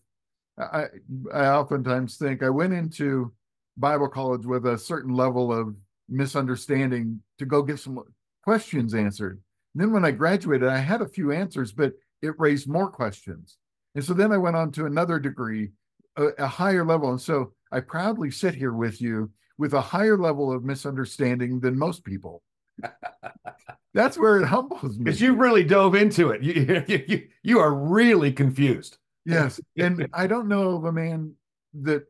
I, 0.58 0.84
I 1.32 1.46
oftentimes 1.46 2.16
think 2.16 2.42
I 2.42 2.50
went 2.50 2.74
into 2.74 3.32
Bible 3.76 4.08
college 4.08 4.44
with 4.44 4.66
a 4.66 4.78
certain 4.78 5.14
level 5.14 5.52
of 5.52 5.74
misunderstanding 6.08 7.22
to 7.38 7.46
go 7.46 7.62
get 7.62 7.78
some 7.78 8.02
questions 8.44 8.94
answered. 8.94 9.40
And 9.74 9.82
then 9.82 9.92
when 9.92 10.04
I 10.04 10.10
graduated, 10.10 10.68
I 10.68 10.78
had 10.78 11.02
a 11.02 11.08
few 11.08 11.32
answers, 11.32 11.72
but 11.72 11.94
it 12.22 12.38
raised 12.38 12.68
more 12.68 12.90
questions. 12.90 13.56
And 13.94 14.04
so 14.04 14.14
then 14.14 14.32
I 14.32 14.38
went 14.38 14.56
on 14.56 14.70
to 14.72 14.86
another 14.86 15.18
degree, 15.18 15.70
a, 16.16 16.26
a 16.38 16.46
higher 16.46 16.84
level. 16.84 17.10
And 17.10 17.20
so 17.20 17.52
I 17.70 17.80
proudly 17.80 18.30
sit 18.30 18.54
here 18.54 18.72
with 18.72 19.00
you 19.00 19.30
with 19.58 19.74
a 19.74 19.80
higher 19.80 20.16
level 20.16 20.52
of 20.52 20.64
misunderstanding 20.64 21.60
than 21.60 21.78
most 21.78 22.04
people. 22.04 22.42
That's 23.94 24.16
where 24.18 24.40
it 24.40 24.46
humbles 24.46 24.98
me. 24.98 25.04
Because 25.04 25.20
you 25.20 25.34
really 25.34 25.64
dove 25.64 25.94
into 25.94 26.30
it. 26.30 26.42
You, 26.48 26.84
you, 26.86 27.28
you 27.42 27.58
are 27.58 27.74
really 27.74 28.32
confused. 28.32 28.98
Yes. 29.24 29.60
And 29.76 30.08
I 30.12 30.26
don't 30.26 30.48
know 30.48 30.76
of 30.76 30.84
a 30.84 30.92
man 30.92 31.34
that 31.82 32.04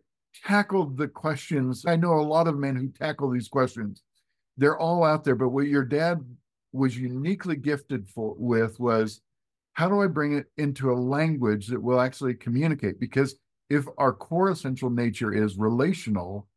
tackled 0.44 0.96
the 0.96 1.08
questions. 1.08 1.84
I 1.86 1.96
know 1.96 2.14
a 2.14 2.20
lot 2.20 2.46
of 2.46 2.56
men 2.56 2.76
who 2.76 2.88
tackle 2.88 3.30
these 3.30 3.48
questions. 3.48 4.02
They're 4.56 4.78
all 4.78 5.04
out 5.04 5.24
there. 5.24 5.34
But 5.34 5.48
what 5.48 5.66
your 5.66 5.84
dad 5.84 6.24
was 6.72 6.96
uniquely 6.96 7.56
gifted 7.56 8.08
for, 8.08 8.34
with 8.38 8.78
was 8.78 9.20
how 9.72 9.88
do 9.88 10.02
I 10.02 10.06
bring 10.06 10.36
it 10.36 10.46
into 10.56 10.92
a 10.92 10.94
language 10.94 11.68
that 11.68 11.82
will 11.82 12.00
actually 12.00 12.34
communicate? 12.34 13.00
Because 13.00 13.36
if 13.70 13.86
our 13.98 14.12
core 14.12 14.50
essential 14.50 14.90
nature 14.90 15.32
is 15.32 15.58
relational, 15.58 16.48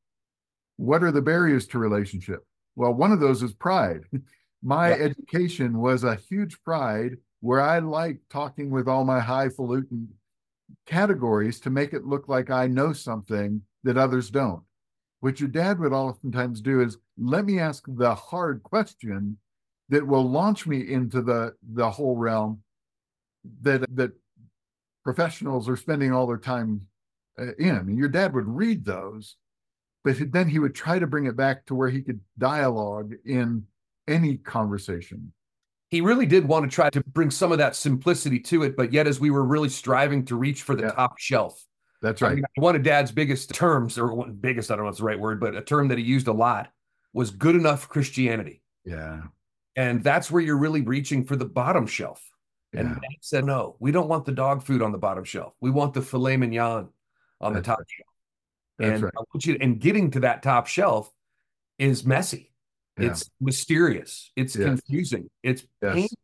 what 0.77 1.03
are 1.03 1.11
the 1.11 1.21
barriers 1.21 1.67
to 1.67 1.79
relationship? 1.79 2.45
Well, 2.75 2.93
one 2.93 3.11
of 3.11 3.19
those 3.19 3.43
is 3.43 3.53
pride. 3.53 4.03
My 4.63 4.89
yeah. 4.89 5.03
education 5.05 5.79
was 5.79 6.03
a 6.03 6.15
huge 6.15 6.61
pride 6.63 7.17
where 7.39 7.61
I 7.61 7.79
like 7.79 8.19
talking 8.29 8.69
with 8.69 8.87
all 8.87 9.03
my 9.03 9.19
highfalutin 9.19 10.07
categories 10.85 11.59
to 11.61 11.71
make 11.71 11.93
it 11.93 12.05
look 12.05 12.27
like 12.27 12.51
I 12.51 12.67
know 12.67 12.93
something 12.93 13.63
that 13.83 13.97
others 13.97 14.29
don't. 14.29 14.61
What 15.19 15.39
your 15.39 15.49
dad 15.49 15.79
would 15.79 15.93
oftentimes 15.93 16.61
do 16.61 16.81
is 16.81 16.97
let 17.17 17.45
me 17.45 17.59
ask 17.59 17.83
the 17.87 18.13
hard 18.13 18.61
question 18.61 19.37
that 19.89 20.05
will 20.05 20.29
launch 20.29 20.67
me 20.67 20.81
into 20.91 21.21
the 21.21 21.55
the 21.73 21.89
whole 21.89 22.15
realm 22.15 22.61
that 23.61 23.83
that 23.95 24.11
professionals 25.03 25.67
are 25.67 25.75
spending 25.75 26.11
all 26.11 26.27
their 26.27 26.37
time 26.37 26.81
Uh, 27.39 27.53
in. 27.57 27.75
And 27.75 27.98
your 27.98 28.09
dad 28.09 28.33
would 28.33 28.48
read 28.48 28.83
those, 28.83 29.37
but 30.03 30.17
then 30.31 30.50
he 30.50 30.59
would 30.59 30.75
try 30.75 31.00
to 31.00 31.07
bring 31.07 31.27
it 31.27 31.37
back 31.37 31.65
to 31.67 31.75
where 31.75 31.89
he 31.89 32.01
could 32.01 32.20
dialogue 32.37 33.13
in 33.25 33.65
any 34.07 34.37
conversation. 34.37 35.31
He 35.89 36.01
really 36.01 36.25
did 36.25 36.46
want 36.46 36.70
to 36.70 36.74
try 36.74 36.89
to 36.89 37.01
bring 37.07 37.31
some 37.31 37.51
of 37.51 37.57
that 37.57 37.75
simplicity 37.75 38.39
to 38.39 38.63
it, 38.63 38.75
but 38.75 38.91
yet 38.91 39.07
as 39.07 39.20
we 39.20 39.29
were 39.29 39.46
really 39.46 39.70
striving 39.70 40.25
to 40.25 40.35
reach 40.35 40.63
for 40.63 40.75
the 40.75 40.83
yeah. 40.83 40.91
top 40.91 41.17
shelf. 41.20 41.65
That's 42.01 42.22
right. 42.22 42.31
I 42.31 42.35
mean, 42.35 42.44
one 42.55 42.75
of 42.75 42.83
dad's 42.83 43.11
biggest 43.11 43.53
terms, 43.53 43.98
or 43.98 44.13
one, 44.13 44.33
biggest, 44.33 44.72
I 44.72 44.75
don't 44.75 44.85
know 44.85 44.89
if 44.89 44.94
it's 44.94 45.00
the 45.00 45.05
right 45.05 45.20
word, 45.20 45.39
but 45.39 45.55
a 45.55 45.61
term 45.61 45.87
that 45.89 45.98
he 45.98 46.03
used 46.03 46.27
a 46.27 46.33
lot 46.33 46.70
was 47.13 47.29
good 47.31 47.55
enough 47.55 47.87
Christianity. 47.87 48.61
Yeah. 48.83 49.22
And 49.75 50.03
that's 50.03 50.31
where 50.31 50.41
you're 50.41 50.57
really 50.57 50.81
reaching 50.81 51.24
for 51.25 51.35
the 51.35 51.46
bottom 51.46 51.87
shelf. 51.87 52.22
And 52.74 52.89
yeah. 52.89 52.96
Dad 52.96 53.17
said, 53.22 53.46
no, 53.46 53.75
we 53.79 53.91
don't 53.91 54.09
want 54.09 54.25
the 54.25 54.31
dog 54.31 54.63
food 54.63 54.81
on 54.81 54.91
the 54.91 54.98
bottom 54.98 55.24
shelf. 55.24 55.53
We 55.61 55.72
want 55.72 55.94
the 55.94 56.01
filet 56.01 56.37
mignon 56.37 56.89
on 57.41 57.53
the 57.53 57.61
top 57.61 57.79
shelf. 57.87 58.07
And 58.79 59.03
right. 59.03 59.13
I 59.17 59.21
want 59.33 59.45
you 59.45 59.57
and 59.59 59.79
getting 59.79 60.11
to 60.11 60.21
that 60.21 60.43
top 60.43 60.67
shelf 60.67 61.11
is 61.77 62.05
messy. 62.05 62.51
Yeah. 62.97 63.07
It's 63.07 63.29
mysterious. 63.39 64.31
It's 64.35 64.55
yes. 64.55 64.65
confusing. 64.65 65.29
It's 65.43 65.65
yes. 65.81 65.93
painful. 65.93 66.17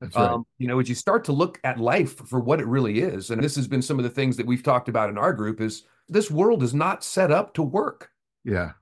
That's 0.00 0.16
right. 0.16 0.30
Um, 0.30 0.46
you 0.58 0.66
know, 0.66 0.80
as 0.80 0.88
you 0.88 0.94
start 0.94 1.24
to 1.24 1.32
look 1.32 1.60
at 1.64 1.78
life 1.78 2.16
for 2.28 2.40
what 2.40 2.60
it 2.60 2.66
really 2.66 3.00
is, 3.00 3.30
and 3.30 3.42
this 3.42 3.56
has 3.56 3.68
been 3.68 3.82
some 3.82 3.98
of 3.98 4.02
the 4.02 4.10
things 4.10 4.36
that 4.36 4.46
we've 4.46 4.62
talked 4.62 4.88
about 4.88 5.08
in 5.08 5.16
our 5.16 5.32
group, 5.32 5.60
is 5.60 5.84
this 6.08 6.30
world 6.30 6.62
is 6.62 6.74
not 6.74 7.04
set 7.04 7.30
up 7.30 7.54
to 7.54 7.62
work. 7.62 8.10
Yeah. 8.44 8.72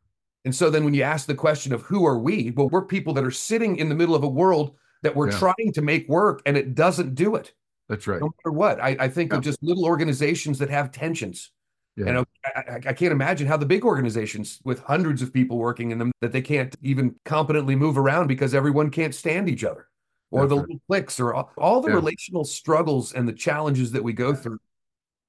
And 0.44 0.54
so 0.54 0.70
then 0.70 0.84
when 0.84 0.94
you 0.94 1.02
ask 1.02 1.26
the 1.26 1.34
question 1.34 1.72
of 1.72 1.82
who 1.82 2.04
are 2.04 2.18
we, 2.18 2.50
well, 2.50 2.68
we're 2.68 2.84
people 2.84 3.14
that 3.14 3.24
are 3.24 3.30
sitting 3.30 3.76
in 3.76 3.88
the 3.88 3.94
middle 3.94 4.14
of 4.14 4.24
a 4.24 4.28
world 4.28 4.74
that 5.02 5.14
we're 5.14 5.30
yeah. 5.30 5.38
trying 5.38 5.72
to 5.74 5.82
make 5.82 6.08
work 6.08 6.42
and 6.46 6.56
it 6.56 6.74
doesn't 6.74 7.14
do 7.14 7.36
it. 7.36 7.52
That's 7.92 8.06
right. 8.06 8.22
No 8.22 8.32
matter 8.38 8.52
what. 8.56 8.80
I, 8.80 8.96
I 9.00 9.08
think 9.08 9.32
yeah. 9.32 9.36
of 9.36 9.44
just 9.44 9.62
little 9.62 9.84
organizations 9.84 10.58
that 10.60 10.70
have 10.70 10.92
tensions. 10.92 11.50
Yeah. 11.94 12.06
And 12.06 12.18
I, 12.46 12.80
I, 12.88 12.92
can't 12.94 13.12
imagine 13.12 13.46
how 13.46 13.58
the 13.58 13.66
big 13.66 13.84
organizations 13.84 14.60
with 14.64 14.82
hundreds 14.82 15.20
of 15.20 15.30
people 15.30 15.58
working 15.58 15.90
in 15.90 15.98
them 15.98 16.10
that 16.22 16.32
they 16.32 16.40
can't 16.40 16.74
even 16.80 17.16
competently 17.26 17.76
move 17.76 17.98
around 17.98 18.28
because 18.28 18.54
everyone 18.54 18.90
can't 18.90 19.14
stand 19.14 19.46
each 19.46 19.62
other 19.62 19.88
or 20.30 20.40
That's 20.40 20.48
the 20.48 20.56
right. 20.56 20.60
little 20.62 20.80
cliques 20.88 21.20
or 21.20 21.34
all, 21.34 21.50
all 21.58 21.82
the 21.82 21.90
yeah. 21.90 21.96
relational 21.96 22.44
struggles 22.44 23.12
and 23.12 23.28
the 23.28 23.34
challenges 23.34 23.92
that 23.92 24.02
we 24.02 24.14
go 24.14 24.34
through 24.34 24.58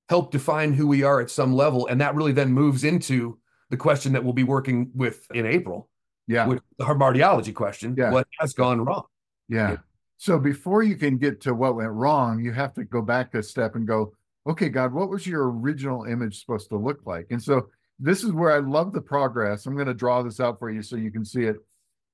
help 0.07 0.31
define 0.31 0.71
who 0.71 0.87
we 0.87 1.03
are 1.03 1.19
at 1.19 1.29
some 1.29 1.53
level. 1.53 1.87
And 1.87 1.99
that 1.99 2.15
really 2.15 2.31
then 2.31 2.53
moves 2.53 2.85
into 2.85 3.39
the 3.71 3.77
question 3.77 4.13
that 4.13 4.23
we'll 4.23 4.31
be 4.31 4.43
working 4.43 4.89
with 4.95 5.27
in 5.33 5.45
April. 5.45 5.89
Yeah. 6.27 6.47
With 6.47 6.61
the 6.77 6.85
hamartiology 6.85 7.53
question. 7.53 7.95
Yeah. 7.97 8.11
What 8.11 8.25
has 8.39 8.53
gone 8.53 8.79
wrong? 8.85 9.03
Yeah. 9.49 9.79
So 10.17 10.39
before 10.39 10.83
you 10.83 10.95
can 10.95 11.17
get 11.17 11.41
to 11.41 11.53
what 11.53 11.75
went 11.75 11.91
wrong, 11.91 12.43
you 12.43 12.53
have 12.53 12.73
to 12.75 12.83
go 12.83 13.01
back 13.01 13.33
a 13.33 13.43
step 13.43 13.75
and 13.75 13.87
go, 13.87 14.13
okay, 14.47 14.69
God, 14.69 14.93
what 14.93 15.09
was 15.09 15.25
your 15.25 15.51
original 15.51 16.05
image 16.05 16.39
supposed 16.39 16.69
to 16.69 16.77
look 16.77 17.01
like? 17.05 17.27
And 17.29 17.41
so 17.41 17.67
this 17.99 18.23
is 18.23 18.31
where 18.31 18.51
I 18.51 18.59
love 18.59 18.93
the 18.93 19.01
progress. 19.01 19.65
I'm 19.65 19.75
going 19.75 19.87
to 19.87 19.93
draw 19.93 20.21
this 20.21 20.39
out 20.39 20.59
for 20.59 20.69
you 20.69 20.81
so 20.81 20.95
you 20.95 21.11
can 21.11 21.25
see 21.25 21.43
it. 21.43 21.57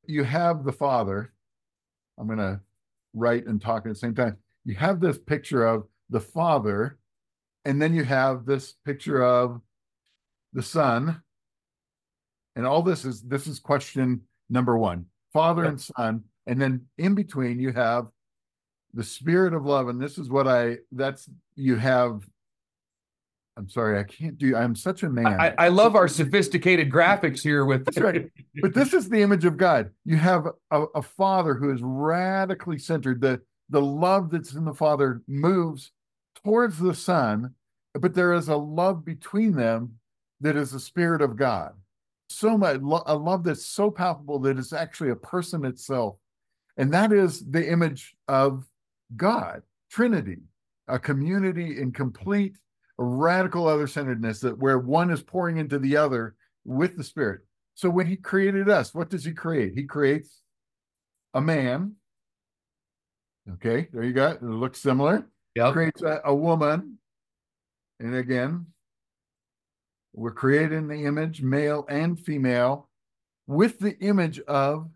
You 0.06 0.24
have 0.24 0.64
the 0.64 0.72
Father. 0.72 1.34
I'm 2.18 2.28
going 2.28 2.40
to 2.40 2.60
write 3.14 3.46
and 3.46 3.62
talk 3.62 3.86
at 3.86 3.90
the 3.90 3.96
same 3.96 4.16
time. 4.16 4.38
You 4.66 4.76
have 4.76 5.00
this 5.00 5.18
picture 5.18 5.66
of 5.66 5.88
the 6.10 6.20
Father, 6.20 6.98
and 7.66 7.82
then 7.82 7.94
you 7.94 8.04
have 8.04 8.46
this 8.46 8.74
picture 8.86 9.24
of 9.24 9.62
the 10.54 10.64
Son. 10.64 11.22
And 12.56 12.66
all 12.66 12.82
this 12.82 13.06
is 13.06 13.22
this 13.22 13.48
is 13.48 13.60
question 13.60 14.22
number 14.50 14.78
one 14.78 15.06
Father 15.32 15.64
yep. 15.64 15.72
and 15.72 15.82
Son. 15.82 16.24
And 16.50 16.60
then 16.60 16.88
in 16.98 17.14
between, 17.14 17.60
you 17.60 17.72
have 17.74 18.08
the 18.96 19.04
spirit 19.04 19.54
of 19.54 19.66
love. 19.66 19.88
And 19.88 20.02
this 20.02 20.18
is 20.18 20.30
what 20.30 20.48
i 20.48 20.78
that's 20.92 21.30
you 21.56 21.76
have 21.76 22.28
i'm 23.56 23.70
sorry 23.70 24.00
i 24.00 24.04
can't 24.04 24.38
do 24.38 24.56
i'm 24.56 24.76
such 24.76 25.04
a 25.04 25.10
man. 25.10 25.28
I, 25.28 25.54
I 25.58 25.68
love 25.68 25.96
our 25.96 26.08
sophisticated 26.08 26.92
graphics 26.92 27.42
here 27.42 27.66
with 27.66 27.86
that's 27.86 28.00
right. 28.00 28.32
But 28.62 28.74
this 28.74 28.94
is 28.94 29.10
the 29.10 29.22
image 29.22 29.46
of 29.46 29.58
god. 29.58 29.92
You 30.06 30.18
have 30.18 30.48
a, 30.72 30.86
a 30.96 31.02
father 31.04 31.54
who 31.54 31.72
is 31.72 31.82
radically 31.84 32.80
centered. 32.80 33.22
The 33.22 33.42
the 33.70 33.82
love 33.82 34.32
that's 34.32 34.54
in 34.54 34.66
the 34.66 34.74
father 34.74 35.22
moves 35.28 35.92
towards 36.44 36.80
the 36.80 36.96
son 36.96 37.54
but 37.94 38.14
there 38.14 38.34
is 38.34 38.48
a 38.48 38.56
love 38.56 39.04
between 39.06 39.54
them 39.54 40.00
that 40.42 40.56
is 40.56 40.72
the 40.72 40.80
spirit 40.80 41.22
of 41.22 41.36
god. 41.36 41.74
So 42.30 42.58
much 42.58 42.80
a 43.06 43.16
love 43.16 43.44
that's 43.44 43.66
so 43.66 43.92
palpable 43.92 44.40
that 44.40 44.58
it's 44.58 44.74
actually 44.74 45.10
a 45.10 45.16
person 45.16 45.66
itself 45.66 46.18
and 46.80 46.94
that 46.94 47.12
is 47.12 47.46
the 47.46 47.70
image 47.70 48.16
of 48.30 48.66
God, 49.18 49.64
Trinity, 49.92 50.38
a 50.88 50.98
community 50.98 51.78
in 51.78 51.92
complete 51.92 52.56
radical 52.98 53.68
other 53.68 53.86
centeredness 53.86 54.40
that 54.40 54.58
where 54.58 54.80
one 54.80 55.12
is 55.12 55.22
pouring 55.22 55.58
into 55.58 55.78
the 55.78 55.98
other 55.98 56.36
with 56.64 56.96
the 56.96 57.04
Spirit. 57.04 57.42
So 57.76 57.90
when 57.90 58.08
He 58.08 58.16
created 58.16 58.70
us, 58.70 58.94
what 58.94 59.10
does 59.10 59.26
He 59.26 59.34
create? 59.34 59.74
He 59.76 59.84
creates 59.84 60.40
a 61.34 61.42
man. 61.42 61.96
Okay, 63.56 63.90
there 63.92 64.04
you 64.04 64.14
go. 64.14 64.30
It 64.30 64.42
looks 64.42 64.80
similar. 64.80 65.28
Yeah. 65.56 65.74
Creates 65.74 66.02
a, 66.02 66.22
a 66.24 66.34
woman. 66.34 66.98
And 68.00 68.16
again, 68.16 68.68
we're 70.14 70.32
created 70.32 70.72
in 70.72 70.88
the 70.88 71.04
image, 71.04 71.42
male 71.42 71.86
and 71.90 72.18
female, 72.18 72.88
with 73.48 73.80
the 73.80 73.98
image 74.00 74.40
of 74.42 74.90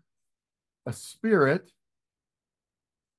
a 0.86 0.92
spirit 0.94 1.70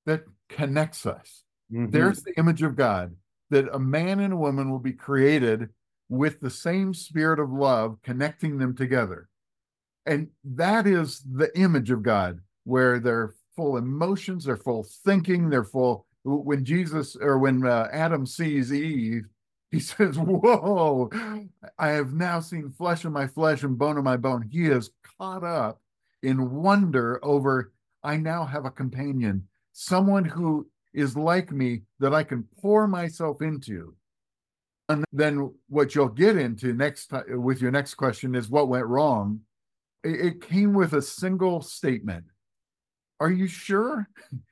that 0.05 0.23
connects 0.49 1.05
us. 1.05 1.43
Mhm. 1.71 1.91
There's 1.91 2.23
the 2.23 2.37
image 2.37 2.61
of 2.61 2.75
God 2.75 3.15
that 3.49 3.73
a 3.73 3.79
man 3.79 4.19
and 4.19 4.33
a 4.33 4.37
woman 4.37 4.69
will 4.69 4.79
be 4.79 4.93
created 4.93 5.69
with 6.09 6.39
the 6.39 6.49
same 6.49 6.93
spirit 6.93 7.39
of 7.39 7.51
love 7.51 7.97
connecting 8.03 8.57
them 8.57 8.75
together. 8.75 9.27
And 10.05 10.29
that 10.43 10.85
is 10.85 11.21
the 11.21 11.55
image 11.57 11.89
of 11.89 12.03
God, 12.03 12.41
where 12.63 12.99
they're 12.99 13.33
full 13.55 13.77
emotions, 13.77 14.45
they're 14.45 14.57
full 14.57 14.83
thinking, 14.83 15.49
they're 15.49 15.63
full. 15.63 16.05
When 16.23 16.65
Jesus 16.65 17.15
or 17.15 17.37
when 17.39 17.65
uh, 17.65 17.87
Adam 17.91 18.25
sees 18.25 18.71
Eve, 18.73 19.25
he 19.71 19.79
says, 19.79 20.17
Whoa, 20.17 21.09
I 21.77 21.89
have 21.89 22.13
now 22.13 22.39
seen 22.39 22.71
flesh 22.71 23.05
of 23.05 23.11
my 23.11 23.27
flesh 23.27 23.63
and 23.63 23.77
bone 23.77 23.97
of 23.97 24.03
my 24.03 24.17
bone. 24.17 24.47
He 24.51 24.67
is 24.67 24.91
caught 25.17 25.43
up 25.43 25.81
in 26.21 26.51
wonder 26.51 27.19
over, 27.23 27.73
I 28.03 28.17
now 28.17 28.45
have 28.45 28.65
a 28.65 28.71
companion, 28.71 29.47
someone 29.77 30.23
who 30.23 30.65
is 30.93 31.17
like 31.17 31.51
me 31.51 31.81
that 31.99 32.13
I 32.13 32.23
can 32.23 32.47
pour 32.61 32.87
myself 32.87 33.41
into. 33.41 33.93
And 34.87 35.03
then 35.11 35.53
what 35.67 35.93
you'll 35.93 36.07
get 36.07 36.37
into 36.37 36.71
next 36.73 37.07
time 37.07 37.43
with 37.43 37.61
your 37.61 37.71
next 37.71 37.95
question 37.95 38.35
is 38.35 38.49
what 38.49 38.69
went 38.69 38.85
wrong. 38.85 39.41
It, 40.03 40.41
came 40.41 40.73
with 40.73 40.93
a 40.93 41.01
single 41.01 41.61
statement. 41.61 42.25
Are 43.19 43.31
you 43.31 43.47
sure? 43.47 44.07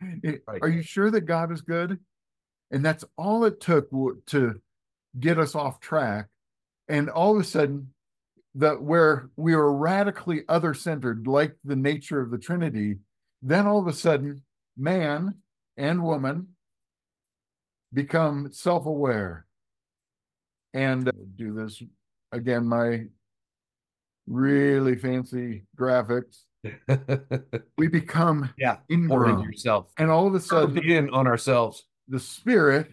Are 0.61 0.67
you 0.67 0.81
sure 0.81 1.09
that 1.11 1.21
God 1.21 1.51
is 1.51 1.61
good? 1.61 1.99
And 2.71 2.83
that's 2.83 3.05
all 3.17 3.45
it 3.45 3.61
took 3.61 3.89
to 4.27 4.59
get 5.19 5.39
us 5.39 5.55
off 5.55 5.79
track. 5.79 6.27
And 6.89 7.09
all 7.09 7.35
of 7.35 7.41
a 7.41 7.45
sudden, 7.45 7.93
that 8.55 8.81
where 8.81 9.29
we 9.37 9.55
were 9.55 9.73
radically 9.73 10.41
other 10.49 10.73
centered, 10.73 11.27
like 11.27 11.55
the 11.63 11.75
nature 11.75 12.19
of 12.19 12.29
the 12.29 12.37
Trinity, 12.37 12.97
then 13.41 13.67
all 13.67 13.79
of 13.79 13.87
a 13.87 13.93
sudden, 13.93 14.41
man 14.77 15.35
and 15.77 16.03
woman 16.03 16.47
become 17.93 18.51
self 18.51 18.85
aware. 18.85 19.45
And 20.73 21.07
uh, 21.07 21.11
do 21.35 21.53
this 21.53 21.81
again, 22.31 22.65
my 22.67 23.05
really 24.27 24.95
fancy 24.95 25.65
graphics. 25.77 26.43
We 27.77 27.87
become 27.89 28.49
yeah. 28.57 28.77
Ingrown. 28.89 29.43
yourself. 29.43 29.91
And 29.97 30.09
all 30.09 30.27
of 30.27 30.33
a 30.33 30.39
Sudden 30.39 30.75
sudden, 30.75 30.89
in 30.89 31.09
on 31.09 31.27
ourselves. 31.27 31.83
the 32.07 32.19
spirit 32.19 32.87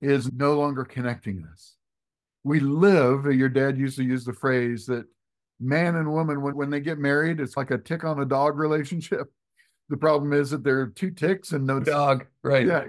is 0.00 0.32
no 0.32 0.58
longer 0.58 0.84
connecting 0.84 1.46
us. 1.52 1.74
We 2.42 2.60
live, 2.60 3.26
your 3.26 3.48
dad 3.50 3.76
used 3.76 3.96
to 3.96 4.04
use 4.04 4.24
the 4.24 4.32
phrase 4.32 4.86
that 4.86 5.06
man 5.60 5.96
and 5.96 6.12
woman, 6.12 6.42
when, 6.42 6.56
when 6.56 6.70
they 6.70 6.80
get 6.80 6.98
married, 6.98 7.40
it's 7.40 7.56
like 7.56 7.70
a 7.70 7.78
tick 7.78 8.04
on 8.04 8.20
a 8.20 8.24
dog 8.24 8.58
relationship. 8.58 9.30
The 9.88 9.96
problem 9.96 10.32
is 10.32 10.50
that 10.50 10.64
there 10.64 10.80
are 10.80 10.86
two 10.88 11.10
ticks 11.10 11.52
and 11.52 11.66
no 11.66 11.80
Dog. 11.80 12.26
Right. 12.42 12.66
Yeah. 12.66 12.84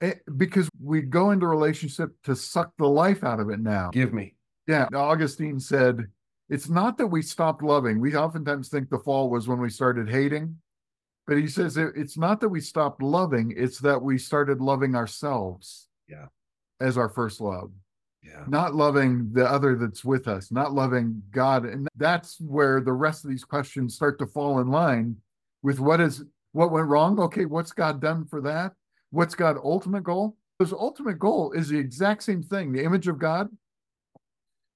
Eh, 0.00 0.14
Because 0.36 0.68
we 0.82 1.02
go 1.02 1.30
into 1.30 1.46
relationship 1.46 2.10
to 2.24 2.34
suck 2.34 2.72
the 2.78 2.88
life 2.88 3.22
out 3.22 3.40
of 3.40 3.50
it 3.50 3.60
now. 3.60 3.90
Give 3.90 4.12
me. 4.12 4.34
Yeah. 4.66 4.88
Augustine 4.94 5.60
said, 5.60 6.08
it's 6.48 6.68
not 6.68 6.98
that 6.98 7.06
we 7.06 7.22
stopped 7.22 7.62
loving. 7.62 8.00
We 8.00 8.16
oftentimes 8.16 8.68
think 8.68 8.90
the 8.90 8.98
fall 8.98 9.30
was 9.30 9.46
when 9.46 9.60
we 9.60 9.70
started 9.70 10.10
hating. 10.10 10.56
But 11.26 11.38
he 11.38 11.46
says 11.46 11.76
it's 11.76 12.18
not 12.18 12.40
that 12.40 12.48
we 12.48 12.60
stopped 12.60 13.02
loving, 13.02 13.54
it's 13.56 13.78
that 13.80 14.02
we 14.02 14.18
started 14.18 14.60
loving 14.60 14.96
ourselves. 14.96 15.86
Yeah. 16.08 16.26
As 16.80 16.98
our 16.98 17.08
first 17.08 17.40
love, 17.40 17.70
Yeah. 18.24 18.44
not 18.48 18.74
loving 18.74 19.32
the 19.32 19.48
other 19.48 19.76
that's 19.76 20.04
with 20.04 20.26
us, 20.26 20.50
not 20.50 20.72
loving 20.72 21.22
God. 21.30 21.66
And 21.66 21.86
that's 21.94 22.40
where 22.40 22.80
the 22.80 22.94
rest 22.94 23.22
of 23.24 23.30
these 23.30 23.44
questions 23.44 23.94
start 23.94 24.18
to 24.18 24.26
fall 24.26 24.58
in 24.58 24.68
line 24.70 25.18
with 25.62 25.78
what 25.78 26.00
is 26.00 26.24
what 26.52 26.70
went 26.70 26.88
wrong. 26.88 27.18
Okay, 27.20 27.44
what's 27.44 27.72
God 27.72 28.00
done 28.00 28.26
for 28.26 28.40
that? 28.42 28.72
What's 29.10 29.34
God's 29.34 29.60
ultimate 29.62 30.04
goal? 30.04 30.36
His 30.58 30.72
ultimate 30.72 31.18
goal 31.18 31.52
is 31.52 31.68
the 31.68 31.78
exact 31.78 32.22
same 32.22 32.42
thing, 32.42 32.72
the 32.72 32.84
image 32.84 33.08
of 33.08 33.18
God, 33.18 33.48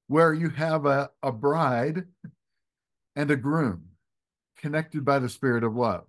where 0.09 0.33
you 0.33 0.49
have 0.51 0.87
a, 0.87 1.11
a 1.23 1.31
bride 1.31 2.05
and 3.17 3.31
a 3.31 3.37
groom 3.37 3.85
connected 4.59 5.05
by 5.05 5.19
the 5.19 5.29
spirit 5.29 5.63
of 5.63 5.77
love. 5.77 6.05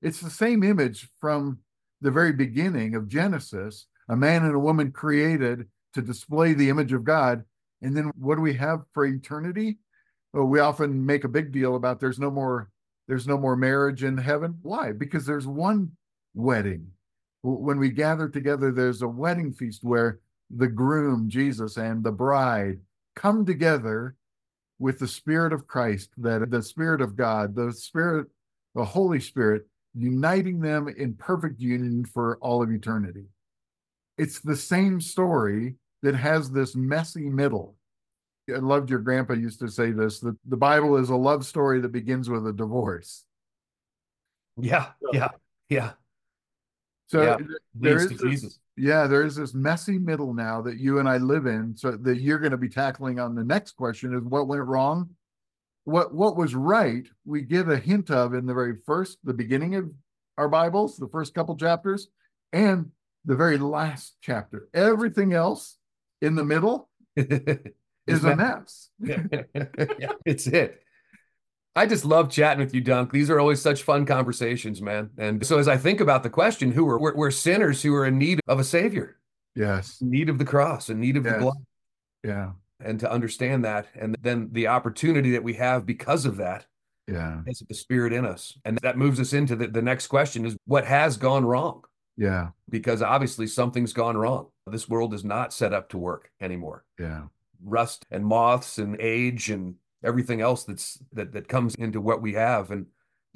It's 0.00 0.20
the 0.20 0.30
same 0.30 0.62
image 0.62 1.08
from 1.20 1.58
the 2.00 2.10
very 2.10 2.32
beginning 2.32 2.94
of 2.94 3.08
Genesis, 3.08 3.86
a 4.08 4.16
man 4.16 4.44
and 4.44 4.54
a 4.54 4.60
woman 4.60 4.92
created 4.92 5.66
to 5.94 6.02
display 6.02 6.52
the 6.52 6.68
image 6.68 6.92
of 6.92 7.04
God. 7.04 7.42
And 7.82 7.96
then 7.96 8.12
what 8.16 8.36
do 8.36 8.42
we 8.42 8.54
have 8.54 8.82
for 8.92 9.04
eternity? 9.04 9.78
Well, 10.32 10.44
we 10.44 10.60
often 10.60 11.04
make 11.04 11.24
a 11.24 11.28
big 11.28 11.50
deal 11.50 11.74
about 11.74 11.98
there's 11.98 12.18
no 12.18 12.30
more 12.30 12.70
there's 13.08 13.26
no 13.26 13.38
more 13.38 13.56
marriage 13.56 14.02
in 14.04 14.18
heaven. 14.18 14.58
Why? 14.62 14.92
Because 14.92 15.26
there's 15.26 15.46
one 15.46 15.92
wedding. 16.34 16.88
When 17.42 17.78
we 17.78 17.90
gather 17.90 18.28
together, 18.28 18.72
there's 18.72 19.02
a 19.02 19.08
wedding 19.08 19.52
feast 19.52 19.84
where 19.84 20.20
the 20.50 20.66
groom, 20.66 21.28
Jesus, 21.28 21.76
and 21.76 22.02
the 22.02 22.12
bride 22.12 22.80
come 23.14 23.46
together 23.46 24.16
with 24.78 24.98
the 24.98 25.08
Spirit 25.08 25.52
of 25.52 25.66
Christ, 25.66 26.10
that 26.18 26.50
the 26.50 26.62
Spirit 26.62 27.00
of 27.00 27.16
God, 27.16 27.54
the 27.54 27.72
Spirit, 27.72 28.26
the 28.74 28.84
Holy 28.84 29.20
Spirit, 29.20 29.66
uniting 29.94 30.60
them 30.60 30.88
in 30.88 31.14
perfect 31.14 31.60
union 31.60 32.04
for 32.04 32.36
all 32.42 32.62
of 32.62 32.70
eternity. 32.70 33.24
It's 34.18 34.40
the 34.40 34.56
same 34.56 35.00
story 35.00 35.76
that 36.02 36.14
has 36.14 36.50
this 36.50 36.76
messy 36.76 37.30
middle. 37.30 37.75
I 38.54 38.58
loved 38.58 38.90
your 38.90 39.00
grandpa 39.00 39.34
used 39.34 39.58
to 39.60 39.68
say 39.68 39.90
this 39.90 40.20
that 40.20 40.36
the 40.44 40.56
Bible 40.56 40.96
is 40.96 41.10
a 41.10 41.16
love 41.16 41.44
story 41.44 41.80
that 41.80 41.90
begins 41.92 42.30
with 42.30 42.46
a 42.46 42.52
divorce. 42.52 43.24
Yeah. 44.56 44.88
Yeah. 45.12 45.30
Yeah. 45.68 45.92
So 47.08 47.22
Yeah. 47.22 47.36
th- 47.36 47.50
there 47.74 47.96
is 47.96 48.18
this- 48.18 48.58
yeah, 48.76 49.06
there 49.06 49.22
is 49.22 49.36
this 49.36 49.54
messy 49.54 49.98
middle 49.98 50.34
now 50.34 50.60
that 50.62 50.76
you 50.78 50.98
and 50.98 51.08
I 51.08 51.16
live 51.16 51.46
in. 51.46 51.76
So 51.76 51.92
that 51.92 52.20
you're 52.20 52.38
going 52.38 52.50
to 52.52 52.56
be 52.58 52.68
tackling 52.68 53.18
on 53.18 53.34
the 53.34 53.44
next 53.44 53.72
question 53.72 54.14
is 54.14 54.22
what 54.22 54.48
went 54.48 54.64
wrong? 54.64 55.10
What 55.84 56.14
what 56.14 56.36
was 56.36 56.54
right? 56.54 57.06
We 57.24 57.42
give 57.42 57.68
a 57.68 57.78
hint 57.78 58.10
of 58.10 58.34
in 58.34 58.46
the 58.46 58.54
very 58.54 58.76
first, 58.86 59.18
the 59.24 59.34
beginning 59.34 59.76
of 59.76 59.90
our 60.36 60.48
Bibles, 60.48 60.96
the 60.98 61.08
first 61.08 61.32
couple 61.34 61.56
chapters, 61.56 62.08
and 62.52 62.90
the 63.24 63.36
very 63.36 63.56
last 63.58 64.16
chapter. 64.20 64.68
Everything 64.74 65.32
else 65.32 65.78
in 66.20 66.34
the 66.34 66.44
middle 66.44 66.88
is 68.06 68.24
a 68.24 68.36
mess. 68.36 68.90
yeah, 69.00 70.12
it's 70.24 70.46
it. 70.46 70.82
I 71.74 71.86
just 71.86 72.04
love 72.06 72.30
chatting 72.30 72.64
with 72.64 72.74
you, 72.74 72.80
Dunk. 72.80 73.12
These 73.12 73.28
are 73.28 73.38
always 73.38 73.60
such 73.60 73.82
fun 73.82 74.06
conversations, 74.06 74.80
man. 74.80 75.10
And 75.18 75.44
so 75.46 75.58
as 75.58 75.68
I 75.68 75.76
think 75.76 76.00
about 76.00 76.22
the 76.22 76.30
question, 76.30 76.72
who 76.72 76.88
are 76.88 76.98
we're, 76.98 77.14
we're 77.14 77.30
sinners 77.30 77.82
who 77.82 77.94
are 77.94 78.06
in 78.06 78.16
need 78.18 78.40
of 78.48 78.58
a 78.58 78.64
savior, 78.64 79.18
Yes. 79.54 80.00
in 80.00 80.10
need 80.10 80.28
of 80.30 80.38
the 80.38 80.44
cross, 80.44 80.88
in 80.88 81.00
need 81.00 81.16
of 81.18 81.24
the 81.24 81.32
blood, 81.38 81.56
Yeah. 82.24 82.52
and 82.80 82.98
to 83.00 83.10
understand 83.10 83.64
that, 83.66 83.88
and 83.94 84.16
then 84.22 84.48
the 84.52 84.68
opportunity 84.68 85.32
that 85.32 85.42
we 85.42 85.54
have 85.54 85.84
because 85.84 86.24
of 86.24 86.38
that 86.38 86.64
Yeah. 87.06 87.42
is 87.46 87.62
the 87.68 87.74
spirit 87.74 88.12
in 88.14 88.24
us, 88.24 88.56
and 88.64 88.78
that 88.82 88.96
moves 88.96 89.20
us 89.20 89.34
into 89.34 89.54
the, 89.54 89.66
the 89.66 89.82
next 89.82 90.06
question: 90.06 90.46
is 90.46 90.56
what 90.66 90.86
has 90.86 91.18
gone 91.18 91.44
wrong? 91.44 91.82
Yeah. 92.16 92.48
Because 92.70 93.02
obviously 93.02 93.46
something's 93.46 93.92
gone 93.92 94.16
wrong. 94.16 94.46
This 94.66 94.88
world 94.88 95.12
is 95.12 95.24
not 95.26 95.52
set 95.52 95.74
up 95.74 95.90
to 95.90 95.98
work 95.98 96.30
anymore. 96.40 96.84
Yeah. 96.98 97.24
Rust 97.66 98.06
and 98.10 98.24
moths 98.24 98.78
and 98.78 98.96
age 99.00 99.50
and 99.50 99.74
everything 100.04 100.40
else 100.40 100.64
that's 100.64 100.98
that 101.12 101.32
that 101.32 101.48
comes 101.48 101.74
into 101.74 102.00
what 102.00 102.22
we 102.22 102.32
have 102.34 102.70
and 102.70 102.86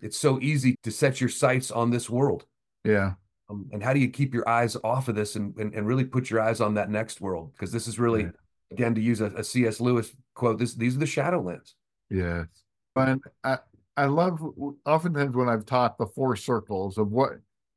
it's 0.01 0.17
so 0.19 0.41
easy 0.41 0.77
to 0.83 0.91
set 0.91 1.21
your 1.21 1.29
sights 1.29 1.71
on 1.71 1.91
this 1.91 2.09
world 2.09 2.47
Yeah. 2.85 3.15
um, 3.51 3.69
and 3.73 3.83
how 3.83 3.93
do 3.93 4.01
you 4.01 4.09
keep 4.09 4.33
your 4.33 4.49
eyes 4.49 4.77
off 4.85 5.09
of 5.09 5.15
this 5.17 5.37
and 5.37 5.55
and, 5.59 5.75
and 5.75 5.87
really 5.87 6.05
put 6.05 6.31
your 6.31 6.41
eyes 6.41 6.61
on 6.61 6.75
that 6.75 6.89
next 6.91 7.21
world 7.21 7.53
because 7.53 7.73
this 7.73 7.89
is 7.89 7.99
really 7.99 8.23
Yeah. 8.23 8.31
again 8.73 8.95
to 8.95 9.01
use 9.01 9.21
a, 9.21 9.27
a 9.27 9.43
cs 9.45 9.81
lewis 9.81 10.15
quote 10.35 10.59
this 10.59 10.75
these 10.75 10.97
are 10.97 11.01
the 11.01 11.07
shadowlands 11.07 11.75
Yes. 12.09 12.47
And 12.97 13.21
I, 13.45 13.59
I 13.97 14.07
love 14.07 14.41
oftentimes 14.85 15.35
when 15.37 15.49
I've 15.49 15.65
taught 15.67 15.97
the 15.99 16.07
four 16.07 16.35
circles 16.37 16.99
of 16.99 17.11
what 17.13 17.33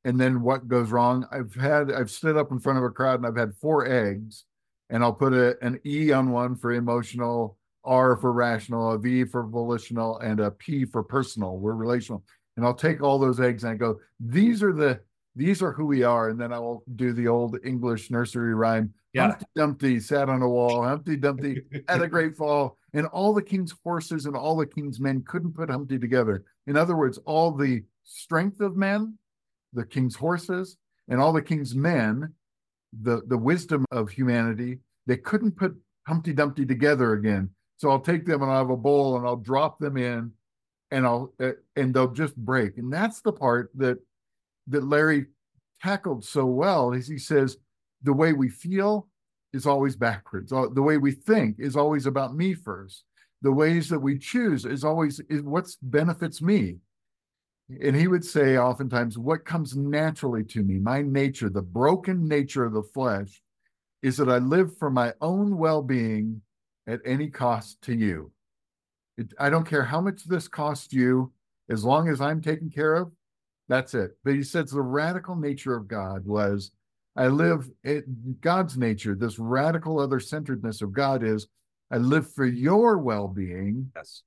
and 0.05 0.19
then 0.19 0.41
what 0.41 0.67
goes 0.67 0.89
wrong. 0.91 1.25
I've 1.31 1.53
had 1.55 1.91
I've 1.91 2.09
stood 2.11 2.35
up 2.35 2.51
in 2.51 2.59
front 2.59 2.77
of 2.79 2.83
a 2.83 2.89
crowd 2.89 3.19
and 3.19 3.27
I've 3.27 3.37
had 3.37 3.53
four 3.61 3.85
eggs, 3.87 4.45
and 4.93 5.03
I'll 5.03 5.11
put 5.11 5.33
a, 5.33 5.57
an 5.65 5.79
E 5.85 6.11
on 6.11 6.29
one 6.29 6.55
for 6.55 6.71
emotional, 6.71 7.57
R 7.83 8.15
for 8.15 8.31
rational, 8.31 8.91
a 8.91 8.99
V 8.99 9.25
for 9.25 9.43
volitional, 9.43 10.19
and 10.19 10.39
a 10.39 10.51
P 10.51 10.85
for 10.85 11.03
personal. 11.03 11.57
We're 11.57 11.73
relational. 11.73 12.23
And 12.55 12.65
I'll 12.65 12.75
take 12.75 13.01
all 13.01 13.17
those 13.17 13.39
eggs 13.39 13.63
and 13.63 13.73
I 13.73 13.75
go, 13.75 13.99
these 14.19 14.61
are 14.61 14.71
the 14.71 15.01
these 15.35 15.63
are 15.63 15.73
who 15.73 15.87
we 15.87 16.03
are. 16.03 16.29
And 16.29 16.39
then 16.39 16.53
I 16.53 16.59
will 16.59 16.83
do 16.95 17.11
the 17.11 17.27
old 17.27 17.57
English 17.65 18.11
nursery 18.11 18.53
rhyme. 18.53 18.93
Yeah. 19.13 19.29
Humpty 19.29 19.45
Dumpty 19.55 19.99
sat 19.99 20.29
on 20.29 20.43
a 20.43 20.47
wall. 20.47 20.83
Humpty 20.83 21.17
Dumpty 21.17 21.63
had 21.87 22.03
a 22.03 22.07
great 22.07 22.35
fall, 22.35 22.77
and 22.93 23.07
all 23.07 23.33
the 23.33 23.41
king's 23.41 23.73
horses 23.83 24.27
and 24.27 24.35
all 24.35 24.55
the 24.55 24.67
king's 24.67 24.99
men 24.99 25.23
couldn't 25.27 25.55
put 25.55 25.71
Humpty 25.71 25.97
together. 25.97 26.43
In 26.67 26.77
other 26.77 26.95
words, 26.95 27.17
all 27.25 27.51
the 27.51 27.83
strength 28.03 28.61
of 28.61 28.75
men, 28.75 29.17
the 29.73 29.85
king's 29.85 30.15
horses, 30.15 30.77
and 31.07 31.19
all 31.19 31.33
the 31.33 31.41
king's 31.41 31.73
men, 31.73 32.33
the, 33.01 33.21
the 33.27 33.37
wisdom 33.37 33.85
of 33.91 34.09
humanity, 34.09 34.79
they 35.07 35.17
couldn't 35.17 35.57
put 35.57 35.75
Humpty 36.07 36.33
Dumpty 36.33 36.65
together 36.65 37.13
again. 37.13 37.49
So 37.77 37.89
I'll 37.89 37.99
take 37.99 38.25
them 38.25 38.41
and 38.41 38.51
I'll 38.51 38.59
have 38.59 38.69
a 38.69 38.77
bowl 38.77 39.17
and 39.17 39.25
I'll 39.25 39.35
drop 39.35 39.79
them 39.79 39.97
in 39.97 40.31
and 40.91 41.05
I'll 41.05 41.33
uh, 41.41 41.51
and 41.75 41.93
they'll 41.93 42.11
just 42.11 42.35
break. 42.35 42.77
And 42.77 42.93
that's 42.93 43.21
the 43.21 43.33
part 43.33 43.71
that 43.75 43.97
that 44.67 44.83
Larry 44.83 45.25
tackled 45.81 46.23
so 46.23 46.45
well 46.45 46.93
is 46.93 47.07
he 47.07 47.17
says 47.17 47.57
the 48.03 48.13
way 48.13 48.33
we 48.33 48.49
feel 48.49 49.07
is 49.53 49.65
always 49.65 49.95
backwards. 49.95 50.51
The 50.51 50.81
way 50.81 50.97
we 50.97 51.11
think 51.11 51.57
is 51.59 51.75
always 51.75 52.05
about 52.05 52.35
me 52.35 52.53
first. 52.53 53.03
The 53.41 53.51
ways 53.51 53.89
that 53.89 53.99
we 53.99 54.17
choose 54.17 54.65
is 54.65 54.83
always 54.83 55.19
is 55.29 55.41
what 55.41 55.67
benefits 55.81 56.41
me. 56.41 56.77
And 57.69 57.95
he 57.95 58.07
would 58.07 58.25
say 58.25 58.57
oftentimes, 58.57 59.17
what 59.17 59.45
comes 59.45 59.75
naturally 59.75 60.43
to 60.45 60.63
me, 60.63 60.79
my 60.79 61.01
nature, 61.01 61.49
the 61.49 61.61
broken 61.61 62.27
nature 62.27 62.65
of 62.65 62.73
the 62.73 62.83
flesh, 62.83 63.41
is 64.01 64.17
that 64.17 64.29
I 64.29 64.37
live 64.37 64.77
for 64.77 64.89
my 64.89 65.13
own 65.21 65.57
well 65.57 65.81
being 65.81 66.41
at 66.87 66.99
any 67.05 67.29
cost 67.29 67.81
to 67.83 67.93
you. 67.93 68.31
It, 69.17 69.33
I 69.39 69.49
don't 69.49 69.67
care 69.67 69.83
how 69.83 70.01
much 70.01 70.25
this 70.25 70.47
costs 70.47 70.91
you, 70.91 71.31
as 71.69 71.85
long 71.85 72.09
as 72.09 72.19
I'm 72.19 72.41
taken 72.41 72.69
care 72.69 72.95
of, 72.95 73.11
that's 73.69 73.93
it. 73.93 74.17
But 74.23 74.33
he 74.33 74.43
says 74.43 74.71
the 74.71 74.81
radical 74.81 75.35
nature 75.35 75.75
of 75.75 75.87
God 75.87 76.25
was 76.25 76.71
I 77.15 77.27
live 77.27 77.69
it, 77.83 78.41
God's 78.41 78.77
nature, 78.77 79.15
this 79.15 79.39
radical 79.39 79.99
other 79.99 80.19
centeredness 80.19 80.81
of 80.81 80.91
God 80.91 81.23
is 81.23 81.47
I 81.91 81.97
live 81.97 82.31
for 82.33 82.45
your 82.45 82.97
well 82.97 83.27
being 83.27 83.91
yes. 83.95 84.23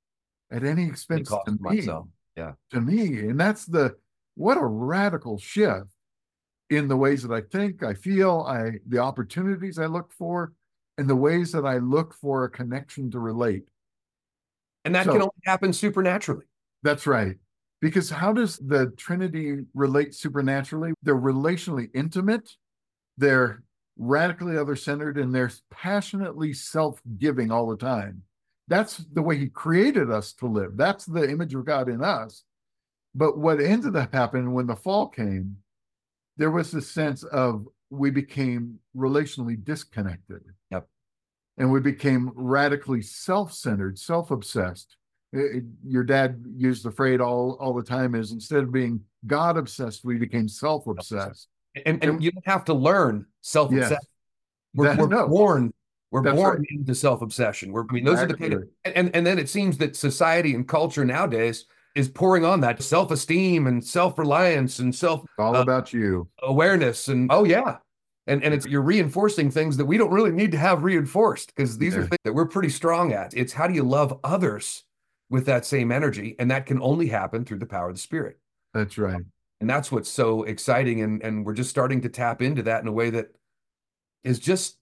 at 0.51 0.63
any 0.63 0.85
expense 0.87 1.29
to 1.29 1.51
me. 1.51 1.57
Myself. 1.59 2.07
Yeah. 2.37 2.53
To 2.71 2.81
me. 2.81 3.19
And 3.19 3.39
that's 3.39 3.65
the 3.65 3.95
what 4.35 4.57
a 4.57 4.65
radical 4.65 5.37
shift 5.37 5.89
in 6.69 6.87
the 6.87 6.95
ways 6.95 7.23
that 7.23 7.33
I 7.33 7.41
think, 7.41 7.83
I 7.83 7.93
feel, 7.93 8.45
I 8.47 8.73
the 8.87 8.99
opportunities 8.99 9.79
I 9.79 9.87
look 9.87 10.13
for, 10.13 10.53
and 10.97 11.09
the 11.09 11.15
ways 11.15 11.51
that 11.53 11.65
I 11.65 11.77
look 11.77 12.13
for 12.13 12.43
a 12.43 12.49
connection 12.49 13.11
to 13.11 13.19
relate. 13.19 13.63
And 14.85 14.93
that 14.95 15.05
so, 15.05 15.13
can 15.13 15.21
only 15.21 15.31
happen 15.45 15.73
supernaturally. 15.73 16.45
That's 16.83 17.07
right. 17.07 17.35
Because 17.81 18.09
how 18.09 18.33
does 18.33 18.57
the 18.57 18.93
Trinity 18.97 19.65
relate 19.73 20.15
supernaturally? 20.15 20.93
They're 21.03 21.15
relationally 21.15 21.89
intimate 21.93 22.49
they're 23.17 23.63
radically 23.97 24.57
other 24.57 24.75
centered 24.75 25.17
and 25.17 25.33
they're 25.33 25.51
passionately 25.71 26.53
self 26.53 27.01
giving 27.17 27.51
all 27.51 27.67
the 27.67 27.77
time. 27.77 28.21
That's 28.67 28.97
the 28.97 29.21
way 29.21 29.37
He 29.37 29.47
created 29.47 30.11
us 30.11 30.33
to 30.33 30.47
live. 30.47 30.75
That's 30.75 31.05
the 31.05 31.29
image 31.29 31.55
of 31.55 31.65
God 31.65 31.89
in 31.89 32.03
us. 32.03 32.43
But 33.15 33.37
what 33.37 33.61
ended 33.61 33.95
up 33.95 34.13
happening 34.13 34.53
when 34.53 34.67
the 34.67 34.75
fall 34.75 35.07
came, 35.07 35.57
there 36.37 36.51
was 36.51 36.71
this 36.71 36.89
sense 36.89 37.23
of 37.23 37.65
we 37.89 38.11
became 38.11 38.79
relationally 38.95 39.61
disconnected. 39.63 40.41
Yep. 40.71 40.87
And 41.57 41.71
we 41.71 41.79
became 41.79 42.31
radically 42.35 43.01
self 43.01 43.53
centered, 43.53 43.97
self 43.97 44.29
obsessed. 44.31 44.97
Eh, 45.33 45.39
eh, 45.39 45.59
your 45.85 46.03
dad 46.03 46.43
used 46.55 46.83
the 46.83 46.91
phrase 46.91 47.19
all, 47.19 47.57
all 47.59 47.73
the 47.73 47.83
time 47.83 48.13
is 48.13 48.31
instead 48.31 48.63
of 48.63 48.71
being 48.71 49.01
God 49.25 49.57
obsessed, 49.57 50.05
we 50.05 50.17
became 50.17 50.47
self 50.47 50.85
obsessed 50.85 51.47
and, 51.85 52.03
and 52.03 52.23
you 52.23 52.31
don't 52.31 52.47
have 52.47 52.65
to 52.65 52.73
learn 52.73 53.25
self 53.41 53.71
obsession. 53.71 53.91
Yes. 53.91 54.07
We're, 54.73 54.95
we're 54.95 55.07
no. 55.07 55.27
born 55.27 55.73
we're 56.11 56.23
That's 56.23 56.35
born 56.35 56.59
right. 56.59 56.67
into 56.69 56.95
self 56.95 57.21
obsession. 57.21 57.71
We're 57.71 57.85
I 57.89 57.93
mean 57.93 58.05
those 58.05 58.19
are 58.19 58.27
the 58.27 58.69
and 58.85 59.15
and 59.15 59.25
then 59.25 59.39
it 59.39 59.49
seems 59.49 59.77
that 59.79 59.95
society 59.95 60.55
and 60.55 60.67
culture 60.67 61.05
nowadays 61.05 61.65
is 61.95 62.07
pouring 62.07 62.45
on 62.45 62.61
that 62.61 62.81
self 62.81 63.11
esteem 63.11 63.67
and 63.67 63.83
self 63.83 64.17
reliance 64.17 64.79
and 64.79 64.93
self 64.93 65.21
all 65.37 65.55
uh, 65.55 65.61
about 65.61 65.93
you 65.93 66.27
awareness 66.41 67.07
and 67.07 67.31
oh 67.31 67.43
yeah. 67.43 67.77
And, 68.29 68.43
and 68.43 68.53
it's 68.53 68.65
you're 68.65 68.81
reinforcing 68.81 69.49
things 69.49 69.77
that 69.77 69.85
we 69.85 69.97
don't 69.97 70.11
really 70.11 70.33
need 70.33 70.51
to 70.51 70.57
have 70.57 70.83
reinforced 70.83 71.55
because 71.55 71.77
these 71.77 71.93
yeah. 71.93 72.01
are 72.01 72.07
things 72.07 72.19
that 72.25 72.33
we're 72.33 72.45
pretty 72.45 72.67
strong 72.67 73.13
at. 73.13 73.33
It's 73.33 73.53
how 73.53 73.67
do 73.67 73.73
you 73.73 73.83
love 73.83 74.19
others 74.21 74.83
with 75.29 75.45
that 75.45 75.65
same 75.65 75.93
energy? 75.93 76.35
And 76.37 76.51
that 76.51 76.65
can 76.65 76.81
only 76.81 77.07
happen 77.07 77.45
through 77.45 77.59
the 77.59 77.65
power 77.65 77.87
of 77.87 77.95
the 77.95 78.01
spirit. 78.01 78.37
That's 78.73 78.97
right 78.97 79.23
and 79.59 79.69
that's 79.69 79.91
what's 79.91 80.09
so 80.09 80.43
exciting 80.43 81.01
and 81.01 81.21
and 81.23 81.45
we're 81.45 81.53
just 81.53 81.69
starting 81.69 82.01
to 82.01 82.09
tap 82.09 82.41
into 82.41 82.63
that 82.63 82.81
in 82.81 82.87
a 82.87 82.91
way 82.91 83.09
that 83.09 83.29
is 84.23 84.39
just 84.39 84.77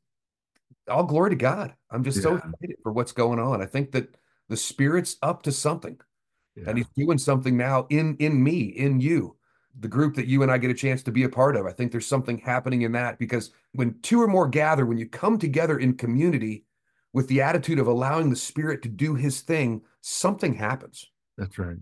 all 0.90 1.04
glory 1.04 1.30
to 1.30 1.36
god 1.36 1.74
i'm 1.92 2.04
just 2.04 2.18
yeah. 2.18 2.24
so 2.24 2.36
excited 2.36 2.76
for 2.84 2.92
what's 2.92 3.12
going 3.12 3.40
on 3.40 3.62
i 3.62 3.66
think 3.66 3.92
that 3.92 4.16
the 4.50 4.58
spirit's 4.58 5.18
up 5.22 5.44
to 5.44 5.52
something 5.52 5.98
yeah. 6.56 6.66
and 6.68 6.78
he's 6.78 6.88
doing 6.96 7.18
something 7.18 7.58
now 7.58 7.86
in 7.90 8.16
in 8.18 8.42
me 8.44 8.62
in 8.62 9.00
you 9.00 9.36
the 9.80 9.88
group 9.88 10.16
that 10.16 10.28
you 10.28 10.42
and 10.44 10.52
i 10.52 10.58
get 10.58 10.72
a 10.72 10.76
chance 10.76 11.04
to 11.04 11.12
be 11.12 11.24
a 11.24 11.30
part 11.30 11.56
of 11.56 11.66
i 11.66 11.72
think 11.72 11.92
there's 11.92 12.08
something 12.08 12.38
happening 12.38 12.84
in 12.84 12.92
that 12.92 13.20
because 13.20 13.52
when 13.74 14.00
two 14.02 14.22
or 14.22 14.28
more 14.28 14.48
gather 14.48 14.86
when 14.86 14.98
you 14.98 15.08
come 15.08 15.38
together 15.38 15.80
in 15.80 15.96
community 15.96 16.66
with 17.14 17.28
the 17.28 17.42
attitude 17.42 17.80
of 17.80 17.88
allowing 17.88 18.30
the 18.30 18.36
spirit 18.36 18.82
to 18.82 18.90
do 18.90 19.16
his 19.16 19.42
thing 19.42 19.82
something 20.02 20.54
happens 20.54 21.12
that's 21.38 21.58
right 21.58 21.78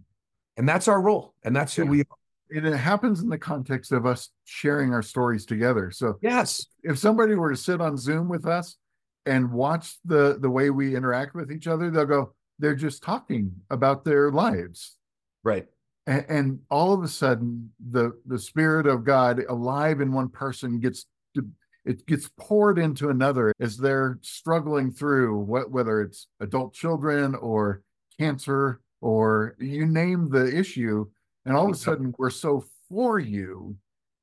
and 0.57 0.67
that's 0.67 0.87
our 0.87 1.01
role 1.01 1.33
and 1.43 1.55
that's 1.55 1.75
who 1.75 1.83
yeah. 1.83 1.89
we 1.89 1.99
are 2.01 2.17
And 2.51 2.67
it 2.67 2.77
happens 2.77 3.21
in 3.21 3.29
the 3.29 3.37
context 3.37 3.91
of 3.91 4.05
us 4.05 4.29
sharing 4.45 4.93
our 4.93 5.01
stories 5.01 5.45
together. 5.45 5.89
So 5.91 6.17
yes, 6.21 6.67
if 6.83 6.99
somebody 6.99 7.35
were 7.35 7.49
to 7.49 7.57
sit 7.57 7.81
on 7.81 7.97
Zoom 7.97 8.29
with 8.29 8.45
us 8.45 8.77
and 9.25 9.51
watch 9.51 9.97
the 10.05 10.37
the 10.39 10.49
way 10.49 10.69
we 10.69 10.95
interact 10.95 11.35
with 11.35 11.51
each 11.51 11.67
other, 11.67 11.89
they'll 11.89 12.05
go, 12.05 12.33
they're 12.59 12.75
just 12.75 13.03
talking 13.03 13.51
about 13.69 14.03
their 14.03 14.31
lives, 14.31 14.97
right? 15.43 15.65
And, 16.05 16.25
and 16.27 16.59
all 16.69 16.93
of 16.93 17.03
a 17.03 17.07
sudden, 17.07 17.71
the 17.91 18.11
the 18.25 18.39
spirit 18.39 18.87
of 18.87 19.03
God 19.03 19.41
alive 19.47 20.01
in 20.01 20.11
one 20.11 20.29
person 20.29 20.79
gets 20.79 21.05
to, 21.35 21.47
it 21.85 22.05
gets 22.05 22.29
poured 22.37 22.79
into 22.79 23.09
another 23.09 23.53
as 23.59 23.77
they're 23.77 24.19
struggling 24.21 24.91
through 24.91 25.39
what 25.39 25.71
whether 25.71 26.01
it's 26.01 26.27
adult 26.39 26.73
children 26.73 27.35
or 27.35 27.81
cancer 28.19 28.81
or 29.01 29.55
you 29.59 29.85
name 29.85 30.29
the 30.29 30.57
issue 30.57 31.05
and 31.45 31.55
all 31.55 31.65
of 31.65 31.71
a 31.71 31.77
sudden 31.77 32.13
we're 32.17 32.29
so 32.29 32.63
for 32.89 33.19
you 33.19 33.75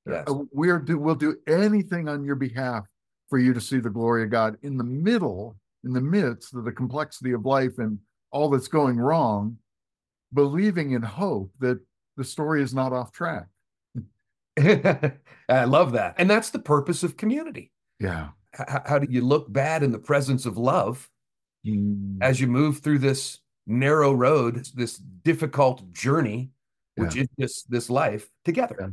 yes. 0.06 0.24
uh, 0.26 0.34
we're 0.52 0.78
do 0.78 0.98
we'll 0.98 1.14
do 1.14 1.36
anything 1.46 2.08
on 2.08 2.24
your 2.24 2.36
behalf 2.36 2.84
for 3.30 3.38
you 3.38 3.54
to 3.54 3.60
see 3.60 3.78
the 3.78 3.88
glory 3.88 4.24
of 4.24 4.30
god 4.30 4.56
in 4.62 4.76
the 4.76 4.84
middle 4.84 5.56
in 5.84 5.92
the 5.92 6.00
midst 6.00 6.54
of 6.54 6.64
the 6.64 6.72
complexity 6.72 7.32
of 7.32 7.46
life 7.46 7.78
and 7.78 7.98
all 8.30 8.50
that's 8.50 8.68
going 8.68 8.98
wrong 8.98 9.56
believing 10.34 10.92
in 10.92 11.02
hope 11.02 11.50
that 11.58 11.80
the 12.16 12.24
story 12.24 12.62
is 12.62 12.74
not 12.74 12.92
off 12.92 13.12
track 13.12 13.46
i 14.58 15.64
love 15.64 15.92
that 15.92 16.14
and 16.18 16.28
that's 16.28 16.50
the 16.50 16.58
purpose 16.58 17.02
of 17.02 17.16
community 17.16 17.70
yeah 17.98 18.28
how, 18.52 18.82
how 18.84 18.98
do 18.98 19.06
you 19.10 19.22
look 19.22 19.50
bad 19.52 19.82
in 19.82 19.92
the 19.92 19.98
presence 19.98 20.44
of 20.44 20.58
love 20.58 21.08
mm. 21.66 22.18
as 22.20 22.40
you 22.40 22.46
move 22.46 22.78
through 22.78 22.98
this 22.98 23.38
narrow 23.66 24.12
road 24.12 24.66
this 24.74 24.96
difficult 24.96 25.90
journey 25.92 26.50
which 27.00 27.14
yeah. 27.14 27.22
is 27.22 27.28
this 27.38 27.62
this 27.64 27.90
life 27.90 28.28
together. 28.44 28.92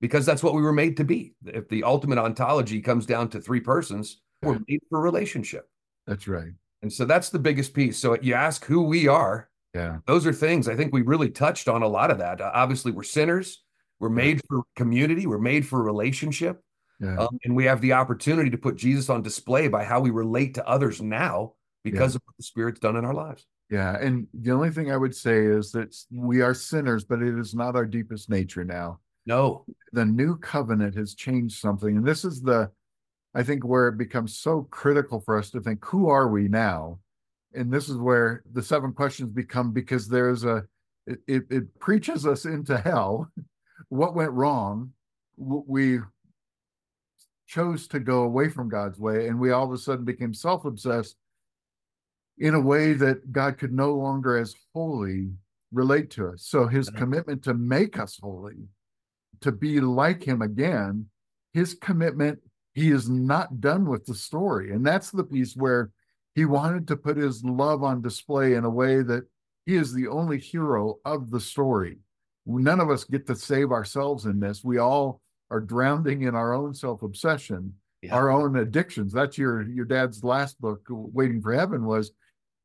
Because 0.00 0.24
that's 0.24 0.42
what 0.42 0.54
we 0.54 0.62
were 0.62 0.72
made 0.72 0.96
to 0.96 1.04
be. 1.04 1.34
If 1.44 1.68
the 1.68 1.84
ultimate 1.84 2.18
ontology 2.18 2.80
comes 2.80 3.04
down 3.04 3.28
to 3.30 3.40
three 3.40 3.60
persons, 3.60 4.20
we're 4.42 4.60
made 4.66 4.80
for 4.88 5.00
relationship. 5.00 5.68
That's 6.06 6.26
right. 6.26 6.52
And 6.82 6.90
so 6.90 7.04
that's 7.04 7.28
the 7.28 7.38
biggest 7.38 7.74
piece. 7.74 7.98
So 7.98 8.16
you 8.20 8.34
ask 8.34 8.64
who 8.64 8.82
we 8.82 9.08
are. 9.08 9.50
Yeah. 9.74 9.98
Those 10.06 10.26
are 10.26 10.32
things 10.32 10.68
I 10.68 10.74
think 10.74 10.92
we 10.92 11.02
really 11.02 11.28
touched 11.28 11.68
on 11.68 11.82
a 11.82 11.88
lot 11.88 12.10
of 12.10 12.18
that. 12.18 12.40
Uh, 12.40 12.50
obviously, 12.54 12.92
we're 12.92 13.02
sinners. 13.02 13.62
We're 13.98 14.08
made 14.08 14.40
for 14.48 14.62
community. 14.74 15.26
We're 15.26 15.38
made 15.38 15.66
for 15.66 15.82
relationship. 15.82 16.62
Yeah. 16.98 17.18
Um, 17.18 17.38
and 17.44 17.54
we 17.54 17.64
have 17.66 17.80
the 17.82 17.92
opportunity 17.92 18.50
to 18.50 18.58
put 18.58 18.76
Jesus 18.76 19.10
on 19.10 19.22
display 19.22 19.68
by 19.68 19.84
how 19.84 20.00
we 20.00 20.10
relate 20.10 20.54
to 20.54 20.66
others 20.66 21.02
now 21.02 21.54
because 21.84 22.14
yeah. 22.14 22.16
of 22.16 22.22
what 22.24 22.36
the 22.38 22.42
Spirit's 22.42 22.80
done 22.80 22.96
in 22.96 23.04
our 23.04 23.14
lives. 23.14 23.46
Yeah, 23.70 23.96
and 23.96 24.26
the 24.34 24.50
only 24.50 24.70
thing 24.70 24.90
I 24.90 24.96
would 24.96 25.14
say 25.14 25.44
is 25.44 25.70
that 25.72 25.96
we 26.10 26.40
are 26.40 26.54
sinners, 26.54 27.04
but 27.04 27.22
it 27.22 27.38
is 27.38 27.54
not 27.54 27.76
our 27.76 27.86
deepest 27.86 28.28
nature 28.28 28.64
now. 28.64 28.98
No. 29.26 29.64
The 29.92 30.04
new 30.04 30.36
covenant 30.36 30.94
has 30.96 31.14
changed 31.14 31.58
something. 31.58 31.96
And 31.96 32.06
this 32.06 32.24
is 32.24 32.40
the, 32.40 32.70
I 33.34 33.42
think, 33.42 33.64
where 33.64 33.88
it 33.88 33.98
becomes 33.98 34.38
so 34.38 34.66
critical 34.70 35.20
for 35.20 35.38
us 35.38 35.50
to 35.50 35.60
think, 35.60 35.84
who 35.84 36.08
are 36.08 36.28
we 36.28 36.48
now? 36.48 36.98
And 37.54 37.72
this 37.72 37.88
is 37.88 37.96
where 37.96 38.42
the 38.52 38.62
seven 38.62 38.92
questions 38.92 39.32
become 39.32 39.72
because 39.72 40.08
there's 40.08 40.44
a, 40.44 40.64
it, 41.06 41.18
it, 41.26 41.42
it 41.50 41.78
preaches 41.80 42.26
us 42.26 42.44
into 42.44 42.78
hell. 42.78 43.30
what 43.88 44.14
went 44.14 44.32
wrong? 44.32 44.92
We 45.36 45.98
chose 47.46 47.88
to 47.88 47.98
go 47.98 48.22
away 48.22 48.48
from 48.48 48.68
God's 48.68 48.98
way, 48.98 49.26
and 49.26 49.40
we 49.40 49.50
all 49.50 49.64
of 49.64 49.72
a 49.72 49.78
sudden 49.78 50.04
became 50.04 50.32
self 50.32 50.64
obsessed 50.64 51.16
in 52.38 52.54
a 52.54 52.60
way 52.60 52.92
that 52.92 53.32
God 53.32 53.58
could 53.58 53.72
no 53.72 53.94
longer 53.94 54.38
as 54.38 54.54
holy 54.72 55.30
relate 55.72 56.10
to 56.10 56.28
us. 56.28 56.44
So 56.44 56.66
his 56.66 56.88
commitment 56.90 57.42
to 57.44 57.54
make 57.54 57.98
us 57.98 58.18
holy, 58.20 58.68
to 59.42 59.52
be 59.52 59.80
like 59.80 60.22
him 60.22 60.42
again, 60.42 61.06
his 61.52 61.74
commitment, 61.74 62.38
he 62.74 62.90
is 62.90 63.08
not 63.08 63.60
done 63.60 63.86
with 63.86 64.06
the 64.06 64.14
story. 64.14 64.72
And 64.72 64.86
that's 64.86 65.10
the 65.10 65.24
piece 65.24 65.56
where 65.56 65.90
he 66.34 66.44
wanted 66.44 66.86
to 66.88 66.96
put 66.96 67.16
his 67.16 67.42
love 67.44 67.82
on 67.82 68.02
display 68.02 68.54
in 68.54 68.64
a 68.64 68.70
way 68.70 69.02
that 69.02 69.24
he 69.66 69.76
is 69.76 69.92
the 69.92 70.08
only 70.08 70.38
hero 70.38 70.98
of 71.04 71.30
the 71.30 71.40
story. 71.40 71.98
None 72.46 72.80
of 72.80 72.90
us 72.90 73.04
get 73.04 73.26
to 73.26 73.36
save 73.36 73.72
ourselves 73.72 74.24
in 74.26 74.40
this. 74.40 74.64
We 74.64 74.78
all 74.78 75.20
are 75.50 75.60
drowning 75.60 76.22
in 76.22 76.34
our 76.34 76.54
own 76.54 76.74
self 76.74 77.02
obsession, 77.02 77.74
yeah. 78.02 78.14
our 78.14 78.30
own 78.30 78.56
addictions. 78.56 79.12
That's 79.12 79.36
your 79.36 79.62
your 79.68 79.84
dad's 79.84 80.24
last 80.24 80.60
book, 80.60 80.86
Waiting 80.88 81.42
for 81.42 81.52
Heaven, 81.52 81.84
was 81.84 82.12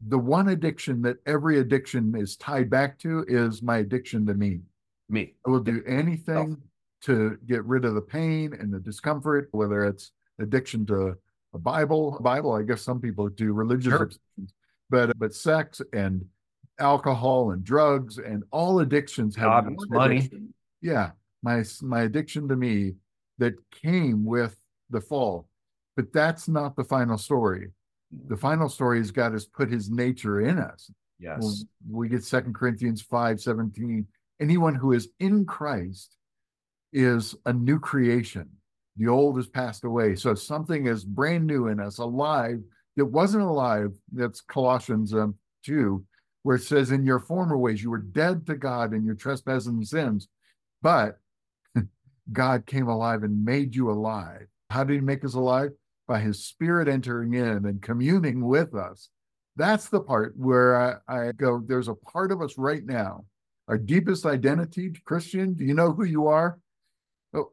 the 0.08 0.20
one 0.20 0.50
addiction 0.50 1.02
that 1.02 1.18
every 1.26 1.60
addiction 1.60 2.16
is 2.16 2.38
tied 2.38 2.70
back 2.70 2.98
to 3.00 3.26
is 3.28 3.62
my 3.62 3.78
addiction 3.78 4.26
to 4.28 4.34
me. 4.34 4.62
Me. 5.10 5.34
I 5.46 5.50
will 5.50 5.60
do 5.60 5.84
anything 5.88 6.58
to 7.04 7.38
get 7.46 7.64
rid 7.66 7.86
of 7.86 7.94
the 7.94 8.02
pain 8.02 8.54
and 8.60 8.74
the 8.74 8.80
discomfort, 8.80 9.50
whether 9.52 9.86
it's 9.86 10.12
addiction 10.40 10.86
to 10.88 11.16
a 11.54 11.58
Bible, 11.58 12.18
Bible, 12.22 12.54
I 12.54 12.64
guess 12.64 12.82
some 12.82 13.00
people 13.00 13.30
do 13.30 13.54
religious 13.54 13.94
Sure. 13.94 14.10
but 14.90 15.18
but 15.18 15.34
sex 15.34 15.82
and 15.94 16.26
alcohol 16.80 17.52
and 17.52 17.64
drugs 17.64 18.18
and 18.18 18.44
all 18.52 18.80
addictions 18.80 19.36
have 19.36 19.66
God, 19.66 19.76
money. 19.90 20.18
addiction. 20.18 20.54
Yeah, 20.82 21.12
my 21.44 21.64
my 21.82 22.02
addiction 22.02 22.48
to 22.50 22.56
me 22.56 22.96
that 23.38 23.54
came 23.72 24.26
with 24.26 24.58
the 24.90 25.02
fall. 25.02 25.48
But 25.96 26.12
that's 26.12 26.50
not 26.50 26.76
the 26.76 26.84
final 26.84 27.18
story. 27.18 27.70
Mm. 28.14 28.28
The 28.30 28.38
final 28.38 28.68
story 28.68 29.00
is 29.00 29.12
God 29.12 29.32
has 29.32 29.46
put 29.46 29.70
his 29.70 29.90
nature 29.90 30.42
in 30.42 30.58
us. 30.58 30.92
Yes. 31.20 31.38
Well, 31.40 31.56
we 31.90 32.10
get 32.10 32.24
Second 32.24 32.54
Corinthians 32.54 33.02
5 33.02 33.40
17. 33.40 34.06
Anyone 34.40 34.76
who 34.76 34.92
is 34.92 35.10
in 35.20 35.46
Christ 35.46 36.16
is 36.92 37.36
a 37.46 37.54
new 37.54 37.80
creation. 37.80 38.50
The 38.98 39.08
old 39.08 39.38
has 39.38 39.48
passed 39.48 39.84
away. 39.84 40.16
So 40.16 40.36
something 40.36 40.88
is 40.88 41.04
brand 41.04 41.46
new 41.46 41.68
in 41.68 41.80
us, 41.80 41.98
alive 41.98 42.62
that 42.96 43.06
wasn't 43.06 43.44
alive. 43.44 43.92
That's 44.12 44.42
Colossians 44.42 45.14
um, 45.14 45.36
2, 45.66 46.04
where 46.44 46.56
it 46.56 46.64
says, 46.64 46.92
In 46.92 47.06
your 47.06 47.20
former 47.20 47.58
ways, 47.58 47.84
you 47.84 47.90
were 47.90 47.98
dead 47.98 48.46
to 48.48 48.56
God 48.56 48.94
in 48.94 49.06
your 49.06 49.16
trespasses 49.16 49.68
and 49.68 49.86
sins, 49.86 50.28
but 50.82 51.18
God 52.32 52.66
came 52.66 52.88
alive 52.88 53.24
and 53.24 53.44
made 53.44 53.76
you 53.76 53.92
alive. 53.92 54.48
How 54.70 54.84
did 54.84 54.94
he 54.94 55.02
make 55.02 55.24
us 55.26 55.36
alive? 55.36 55.72
By 56.08 56.20
his 56.20 56.46
spirit 56.46 56.88
entering 56.88 57.34
in 57.34 57.66
and 57.66 57.82
communing 57.82 58.46
with 58.46 58.76
us. 58.76 59.10
That's 59.56 59.90
the 59.90 60.02
part 60.02 60.34
where 60.38 61.02
I, 61.08 61.28
I 61.28 61.32
go, 61.32 61.62
there's 61.66 61.88
a 61.88 61.96
part 61.96 62.32
of 62.32 62.42
us 62.42 62.58
right 62.58 62.86
now, 62.86 63.26
our 63.68 63.78
deepest 63.78 64.26
identity, 64.26 64.92
Christian. 65.06 65.54
Do 65.54 65.66
you 65.66 65.74
know 65.74 65.92
who 65.92 66.04
you 66.04 66.28
are? 66.28 66.60
Oh, 67.34 67.52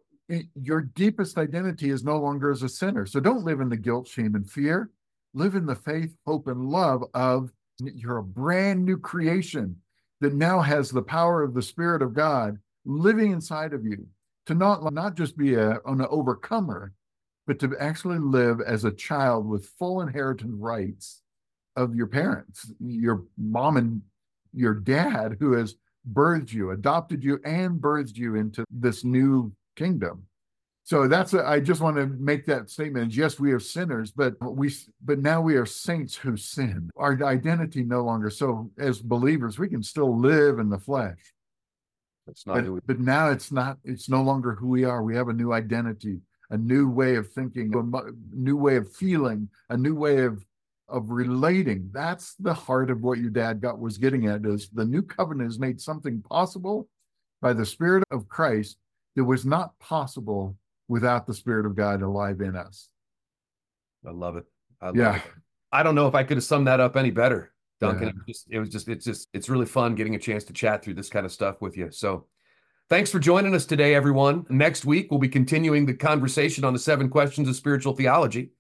your 0.55 0.83
deepest 0.83 1.39
identity 1.39 1.91
is 1.91 2.05
no 2.05 2.19
longer 2.19 2.51
as 2.51 2.63
a 2.63 2.69
sinner. 2.69 3.07
So 3.07 3.21
don't 3.21 3.45
live 3.45 3.61
in 3.61 3.69
the 3.69 3.77
guilt, 3.77 4.09
shame, 4.09 4.35
and 4.35 4.49
fear. 4.49 4.91
Live 5.35 5.55
in 5.55 5.67
the 5.67 5.75
faith, 5.75 6.15
hope, 6.27 6.47
and 6.47 6.69
love 6.69 7.05
of 7.15 7.51
you're 7.79 8.19
a 8.19 8.23
brand 8.23 8.85
new 8.85 8.99
creation 8.99 9.77
that 10.21 10.35
now 10.35 10.61
has 10.61 10.91
the 10.91 11.03
power 11.03 11.43
of 11.43 11.55
the 11.55 11.63
Spirit 11.63 12.03
of 12.03 12.15
God 12.15 12.59
living 12.85 13.33
inside 13.33 13.73
of 13.73 13.85
you 13.85 14.07
to 14.47 14.55
not, 14.55 14.93
not 14.93 15.17
just 15.17 15.37
be 15.37 15.55
a, 15.55 15.79
an 15.87 16.07
overcomer, 16.09 16.93
but 17.47 17.59
to 17.61 17.75
actually 17.81 18.19
live 18.19 18.61
as 18.61 18.85
a 18.85 18.93
child 18.93 19.47
with 19.47 19.73
full 19.79 20.01
inheritance 20.01 20.55
rights 20.59 21.23
of 21.77 21.95
your 21.95 22.07
parents, 22.07 22.71
your 22.79 23.25
mom 23.37 23.77
and 23.77 24.03
your 24.53 24.75
dad, 24.75 25.37
who 25.41 25.53
has 25.53 25.77
birthed 26.11 26.53
you, 26.53 26.71
adopted 26.71 27.23
you, 27.23 27.41
and 27.45 27.81
birthed 27.81 28.17
you 28.17 28.37
into 28.37 28.65
this 28.71 29.05
new 29.05 29.53
kingdom. 29.77 30.27
So 30.85 31.07
that's 31.07 31.33
a, 31.33 31.47
I 31.47 31.61
just 31.61 31.81
want 31.81 31.97
to 31.97 32.07
make 32.07 32.45
that 32.47 32.69
statement. 32.69 33.15
Yes, 33.15 33.39
we 33.39 33.53
are 33.53 33.61
sinners, 33.61 34.11
but 34.11 34.35
we 34.41 34.75
but 35.05 35.21
now 35.21 35.41
we 35.41 35.55
are 35.55 35.65
saints 35.67 36.17
who 36.17 36.37
sin. 36.37 36.91
Our 36.97 37.23
identity 37.25 37.85
no 37.85 38.03
longer. 38.03 38.31
So 38.31 38.71
as 38.79 39.01
believers, 39.01 39.59
we 39.59 39.69
can 39.69 39.83
still 39.83 40.19
live 40.19 40.59
in 40.59 40.69
the 40.71 40.81
flesh, 40.81 41.35
That's 42.27 42.47
not 42.47 42.55
but, 42.55 42.65
who 42.65 42.73
we, 42.75 42.81
but 42.85 42.99
now 42.99 43.31
it's 43.31 43.53
not. 43.53 43.79
It's 43.85 44.09
no 44.09 44.23
longer 44.23 44.55
who 44.55 44.69
we 44.69 44.85
are. 44.85 45.05
We 45.05 45.15
have 45.15 45.29
a 45.29 45.33
new 45.33 45.53
identity, 45.53 46.21
a 46.51 46.59
new 46.59 46.89
way 46.91 47.15
of 47.15 47.33
thinking, 47.33 47.73
a 47.75 48.37
new 48.37 48.57
way 48.57 48.75
of 48.77 48.93
feeling, 48.93 49.49
a 49.71 49.77
new 49.77 49.95
way 49.95 50.25
of 50.25 50.45
of 50.89 51.11
relating. 51.11 51.91
That's 51.93 52.35
the 52.35 52.55
heart 52.55 52.91
of 52.91 53.03
what 53.03 53.19
your 53.19 53.31
dad 53.31 53.61
got 53.61 53.79
was 53.79 53.99
getting 53.99 54.27
at. 54.27 54.45
Is 54.45 54.69
the 54.71 54.85
new 54.85 55.03
covenant 55.03 55.49
has 55.49 55.59
made 55.59 55.81
something 55.81 56.23
possible 56.23 56.89
by 57.41 57.53
the 57.53 57.67
Spirit 57.67 58.05
of 58.11 58.29
Christ 58.29 58.77
that 59.17 59.25
was 59.25 59.45
not 59.45 59.79
possible 59.79 60.57
without 60.89 61.27
the 61.27 61.35
Spirit 61.35 61.67
of 61.67 61.75
God 61.75 62.03
alive 62.03 62.41
in 62.41 62.57
us. 62.57 62.89
I 64.07 64.11
love 64.11 64.37
it. 64.37 64.45
I 64.81 64.87
love 64.87 64.97
Yeah. 64.97 65.17
it. 65.17 65.23
I 65.71 65.83
don't 65.83 65.95
know 65.95 66.07
if 66.07 66.15
I 66.15 66.25
could 66.25 66.37
have 66.37 66.45
summed 66.45 66.67
that 66.67 66.81
up 66.81 66.97
any 66.97 67.11
better, 67.11 67.53
Duncan. 67.81 68.03
Yeah. 68.03 68.09
It, 68.11 68.15
was 68.15 68.27
just, 68.27 68.47
it 68.51 68.59
was 68.59 68.69
just, 68.69 68.89
it's 68.89 69.05
just, 69.05 69.29
it's 69.33 69.49
really 69.49 69.67
fun 69.67 69.95
getting 69.95 70.15
a 70.15 70.19
chance 70.19 70.45
to 70.45 70.53
chat 70.53 70.85
through 70.85 70.95
this 70.95 71.09
kind 71.09 71.25
of 71.25 71.33
stuff 71.33 71.63
with 71.63 71.77
you. 71.77 71.91
So 71.91 72.27
thanks 72.91 73.11
for 73.11 73.19
joining 73.19 73.55
us 73.55 73.65
today, 73.65 73.95
everyone. 73.95 74.45
Next 74.51 74.85
week, 74.85 75.09
we'll 75.11 75.21
be 75.21 75.29
continuing 75.29 75.87
the 75.87 75.95
conversation 75.95 76.65
on 76.65 76.75
the 76.75 76.79
seven 76.79 77.09
questions 77.09 77.49
of 77.49 77.57
spiritual 77.57 77.95
theology. 77.95 78.51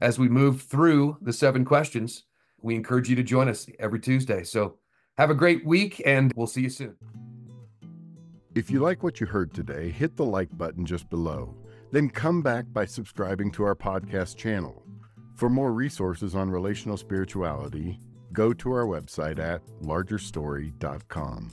As 0.00 0.18
we 0.18 0.28
move 0.28 0.62
through 0.62 1.16
the 1.22 1.32
seven 1.32 1.64
questions, 1.64 2.24
we 2.60 2.74
encourage 2.74 3.08
you 3.08 3.16
to 3.16 3.22
join 3.22 3.48
us 3.48 3.66
every 3.78 3.98
Tuesday. 3.98 4.44
So 4.44 4.76
have 5.16 5.30
a 5.30 5.34
great 5.34 5.64
week 5.64 6.02
and 6.04 6.32
we'll 6.36 6.46
see 6.46 6.62
you 6.62 6.68
soon. 6.68 6.96
If 8.54 8.70
you 8.70 8.80
like 8.80 9.02
what 9.02 9.20
you 9.20 9.26
heard 9.26 9.54
today, 9.54 9.90
hit 9.90 10.16
the 10.16 10.24
like 10.24 10.56
button 10.56 10.84
just 10.84 11.08
below. 11.08 11.54
Then 11.92 12.10
come 12.10 12.42
back 12.42 12.66
by 12.72 12.84
subscribing 12.84 13.50
to 13.52 13.64
our 13.64 13.74
podcast 13.74 14.36
channel. 14.36 14.82
For 15.34 15.48
more 15.48 15.72
resources 15.72 16.34
on 16.34 16.50
relational 16.50 16.96
spirituality, 16.96 18.00
go 18.32 18.52
to 18.54 18.72
our 18.72 18.86
website 18.86 19.38
at 19.38 19.62
largerstory.com. 19.82 21.50